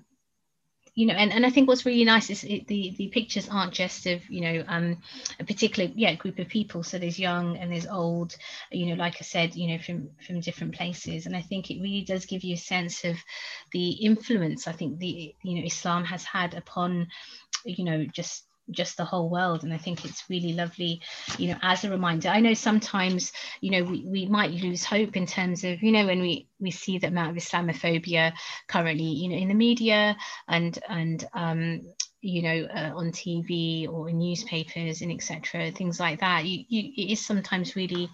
[0.96, 3.74] you know, and, and I think what's really nice is it, the the pictures aren't
[3.74, 4.98] just of you know um,
[5.40, 6.84] a particular yeah group of people.
[6.84, 8.36] So there's young and there's old,
[8.72, 11.26] you know, like I said, you know, from from different places.
[11.26, 13.18] And I think it really does give you a sense of
[13.72, 17.08] the influence I think the you know Islam has had upon
[17.66, 19.64] you know just just the whole world.
[19.64, 21.02] And i think it's really lovely
[21.38, 22.30] you know as a reminder.
[22.30, 26.06] I know sometimes you know we, we might lose hope in terms of you know
[26.06, 28.34] when we we see the amount of islamophobia
[28.68, 30.16] currently you know in the media
[30.48, 31.82] and and um
[32.22, 36.46] you know uh, on tv or in newspapers and etc things like that.
[36.46, 38.10] You, you it is sometimes really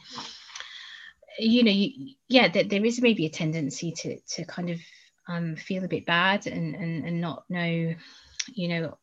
[1.38, 4.80] you know you, yeah that there is maybe a tendency to to kind of
[5.28, 7.94] um feel a bit bad and and, and not know
[8.56, 8.98] you know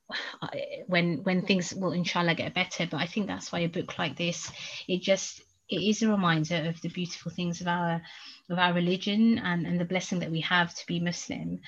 [0.86, 2.86] when when things will inshallah get better.
[2.90, 4.50] But i think that's why a book like this
[4.88, 8.02] it just it is a reminder of the beautiful things of our
[8.50, 11.60] of our religion and, and the blessing that we have to be muslim.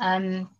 [0.00, 0.50] Um,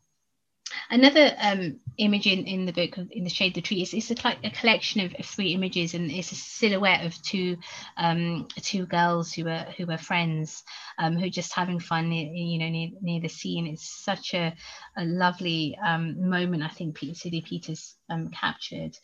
[0.91, 4.37] Another um, image in, in the book, in the shade the tree, is, is a,
[4.45, 7.57] a collection of, of, three images, and it's a silhouette of two
[7.97, 10.63] um, two girls who are who are friends,
[10.99, 14.05] um, who are just having fun, near, you know, near, near the sea, and it's
[14.05, 14.55] such a,
[14.97, 16.63] a lovely um, moment.
[16.63, 18.97] I think Peter Sidi Peters um, captured,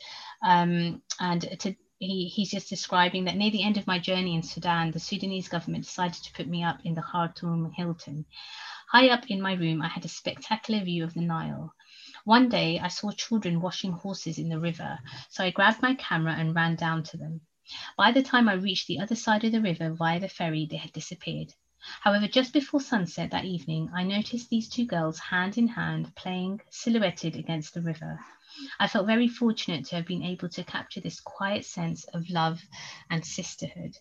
[0.43, 4.43] um, and to he, he's just describing that near the end of my journey in
[4.43, 8.25] Sudan, the Sudanese government decided to put me up in the Khartoum Hilton.
[8.91, 11.75] High up in my room, I had a spectacular view of the Nile.
[12.25, 14.99] One day, I saw children washing horses in the river,
[15.29, 17.43] so I grabbed my camera and ran down to them.
[17.99, 20.79] By the time I reached the other side of the river via the ferry, they
[20.79, 21.53] had disappeared.
[22.01, 26.63] However, just before sunset that evening, I noticed these two girls hand in hand playing
[26.71, 28.19] silhouetted against the river.
[28.79, 32.61] I felt very fortunate to have been able to capture this quiet sense of love
[33.11, 33.97] and sisterhood.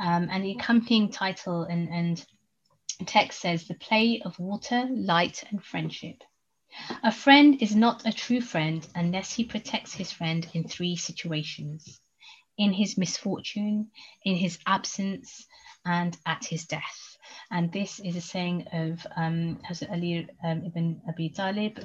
[0.00, 2.26] Um, and the accompanying title and, and
[3.06, 6.22] text says the play of water, light, and friendship.
[7.02, 12.00] A friend is not a true friend unless he protects his friend in three situations
[12.58, 13.88] in his misfortune,
[14.24, 15.46] in his absence,
[15.84, 17.16] and at his death.
[17.50, 21.78] And this is a saying of um, Hazrat Ali um, ibn Abi Talib.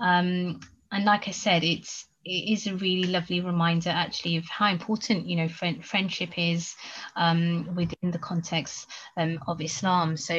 [0.00, 0.60] Um,
[0.92, 5.26] and like I said, it's it is a really lovely reminder actually of how important
[5.26, 6.74] you know friend, friendship is
[7.14, 10.16] um, within the context um, of Islam.
[10.16, 10.34] So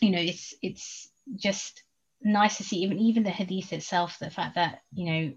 [0.00, 1.82] you know it's it's just
[2.22, 5.32] nice to see even even the hadith itself the fact that you know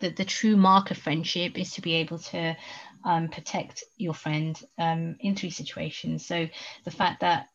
[0.00, 2.56] the, the true mark of friendship is to be able to
[3.04, 6.48] um, protect your friend um, in three situations so
[6.84, 7.46] the fact that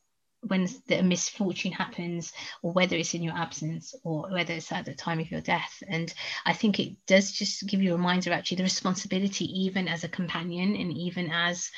[0.48, 4.94] when the misfortune happens or whether it's in your absence or whether it's at the
[4.94, 5.84] time of your death.
[5.88, 6.14] And
[6.46, 10.10] i think it does just give you a reminder actually the responsibility even as a
[10.10, 11.72] companion and even as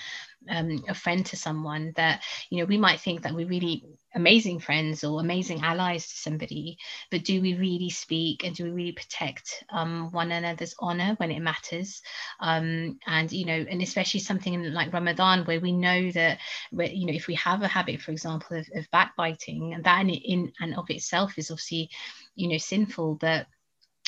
[0.50, 3.86] um, a friend to someone that you know we might think that we're really
[4.16, 6.78] amazing friends or amazing allies to somebody
[7.12, 11.32] but do we really speak and do we really protect um, one another's honor when
[11.32, 12.02] it matters?
[12.40, 16.40] Um, and you know and especially something like ramadan where we know that
[16.72, 20.10] you know if we have a habit for example of, of backbiting and that in,
[20.10, 21.90] in and of itself is obviously
[22.36, 23.48] you know sinful but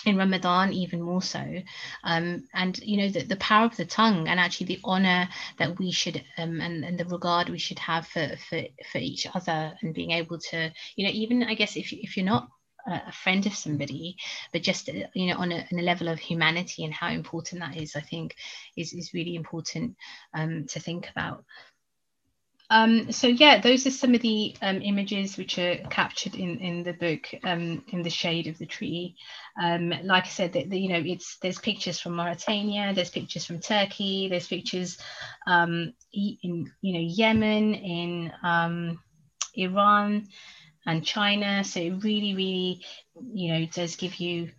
[0.06, 1.44] in Ramadan even more so.
[2.04, 5.28] Um, and you know the, the power of the tongue and actually the honor
[5.58, 9.28] that we should um, and, and the regard we should have for, for for each
[9.34, 12.50] other and being able to you know even I guess if if you're not
[12.88, 14.16] a friend of somebody
[14.54, 17.76] but just you know on a, on a level of humanity and how important that
[17.76, 18.36] is I think
[18.78, 19.96] is is really important
[20.34, 21.44] um, to think about.
[22.70, 26.84] Um, so yeah, those are some of the um, images which are captured in, in
[26.84, 29.16] the book um, in the shade of the tree.
[29.62, 33.60] Um, like I said, that you know, it's there's pictures from Mauritania, there's pictures from
[33.60, 34.98] Turkey, there's pictures
[35.48, 39.00] um, in you know Yemen, in um,
[39.54, 40.28] Iran,
[40.86, 41.64] and China.
[41.64, 42.86] So it really, really,
[43.34, 44.50] you know, does give you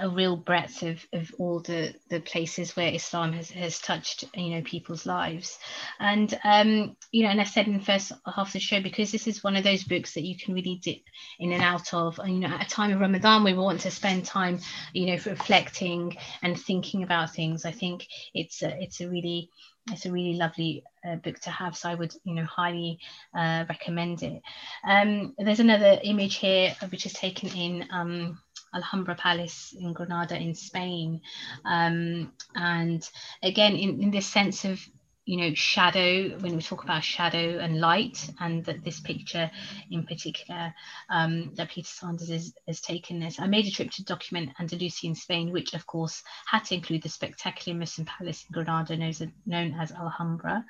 [0.00, 4.50] a real breadth of, of all the, the places where Islam has, has touched you
[4.50, 5.58] know people's lives.
[5.98, 9.12] And um you know and I said in the first half of the show because
[9.12, 11.02] this is one of those books that you can really dip
[11.38, 13.90] in and out of and, you know at a time of Ramadan we want to
[13.90, 14.58] spend time
[14.92, 17.64] you know reflecting and thinking about things.
[17.64, 19.50] I think it's a, it's a really
[19.90, 22.98] it's a really lovely uh, book to have so i would you know highly
[23.34, 24.42] uh, recommend it.
[24.84, 28.38] Um, there's another image here which is taken in um,
[28.74, 31.20] Alhambra Palace in Granada in Spain.
[31.64, 33.08] Um, and
[33.42, 34.80] again, in, in this sense of
[35.26, 39.50] you know shadow when we talk about shadow and light and that this picture
[39.90, 40.74] in particular
[41.08, 45.06] um, that peter sanders has, has taken this i made a trip to document andalusia
[45.06, 49.08] in spain which of course had to include the spectacular muslim palace in granada known
[49.08, 50.64] as, known as alhambra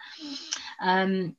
[0.83, 1.35] um,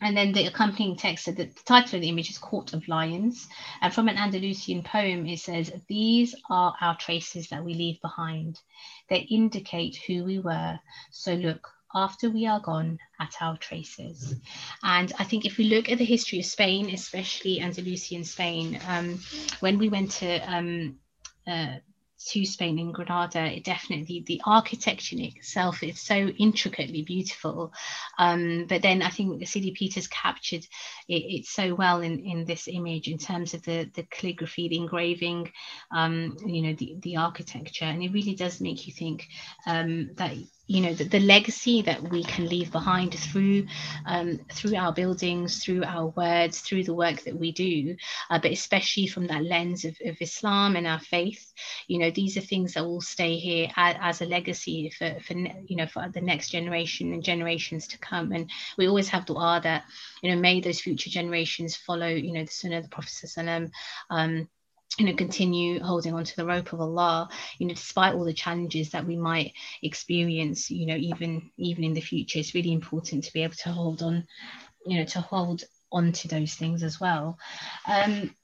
[0.00, 2.88] and then the accompanying text said that the title of the image is Court of
[2.88, 3.48] Lions.
[3.82, 8.60] And from an Andalusian poem, it says, These are our traces that we leave behind.
[9.08, 10.78] They indicate who we were.
[11.10, 14.34] So look, after we are gone at our traces.
[14.82, 19.20] And I think if we look at the history of Spain, especially Andalusian Spain, um,
[19.60, 20.98] when we went to um,
[21.46, 21.76] uh,
[22.28, 27.72] to Spain in Granada, it definitely the architecture in itself is so intricately beautiful.
[28.18, 30.66] Um, but then I think the Sidi Peters captured
[31.08, 34.76] it, it, so well in, in this image in terms of the, the calligraphy, the
[34.76, 35.50] engraving,
[35.90, 37.86] um, you know, the, the architecture.
[37.86, 39.26] And it really does make you think
[39.66, 40.34] um, that
[40.70, 43.66] you know the, the, legacy that we can leave behind through
[44.06, 47.96] um, through our buildings through our words through the work that we do.
[48.30, 51.52] Uh, but especially from that lens of, of, islam and our faith
[51.88, 55.34] you know these are things that will stay here as, as, a legacy for, for
[55.34, 58.30] you know for the next generation and generations to come.
[58.32, 58.48] And
[58.78, 59.84] we always have dua that
[60.22, 63.10] you know may those future generations follow you know the sunnah of the prophet
[64.10, 64.48] um,
[64.98, 67.28] you know continue holding on to the rope of allah
[67.58, 71.94] you know despite all the challenges that we might experience you know even even in
[71.94, 74.26] the future it's really important to be able to hold on
[74.86, 75.62] you know to hold
[75.92, 77.38] on to those things as well.
[77.86, 78.34] Um,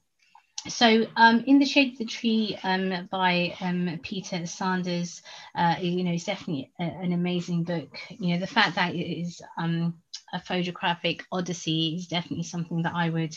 [0.68, 5.22] so um, in the shade of the tree um, by um, peter sanders
[5.54, 9.20] uh, you know it's definitely a, an amazing book you know the fact that it
[9.20, 9.94] is um,
[10.32, 13.36] a photographic odyssey is definitely something that I would,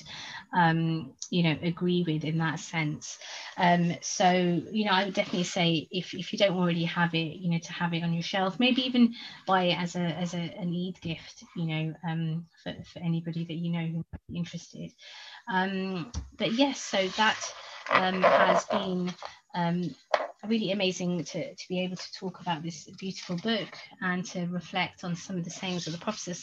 [0.54, 3.18] um, you know, agree with in that sense.
[3.58, 4.32] Um, so,
[4.72, 7.60] you know, I would definitely say if, if you don't already have it, you know,
[7.60, 9.14] to have it on your shelf, maybe even
[9.46, 11.94] buy it as a as a, an Eid gift, you know,
[12.64, 14.92] for, for anybody that you know who might be interested.
[15.52, 17.54] Um, but yes, so that
[17.92, 19.12] um, has been
[19.56, 19.96] um,
[20.48, 23.68] really amazing to, to be able to talk about this beautiful book
[24.02, 26.38] and to reflect on some of the sayings of the Prophet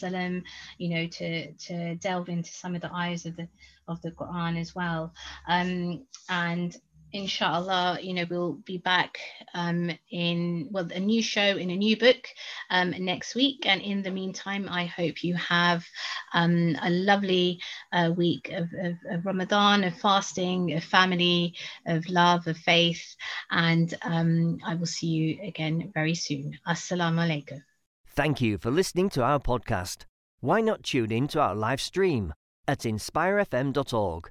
[0.79, 3.49] you know, to, to delve into some of the eyes of the
[3.89, 5.15] of the Quran as well.
[5.49, 6.77] Um, and
[7.13, 9.19] inshallah, you know, we'll be back
[9.55, 12.29] um, in, well, a new show in a new book
[12.71, 13.67] um, next week.
[13.67, 15.85] And in the meantime, I hope you have
[16.35, 17.61] um, a lovely
[17.93, 21.55] uh, week of, of, of, Ramadan, of fasting, of family,
[21.87, 23.17] of love, of faith.
[23.51, 26.59] And um, I will see you again very soon.
[26.67, 27.63] Assalamu alaikum.
[28.09, 30.07] Thank you for listening to our podcast.
[30.41, 32.33] Why not tune in to our live stream
[32.69, 34.31] at inspirefm.org?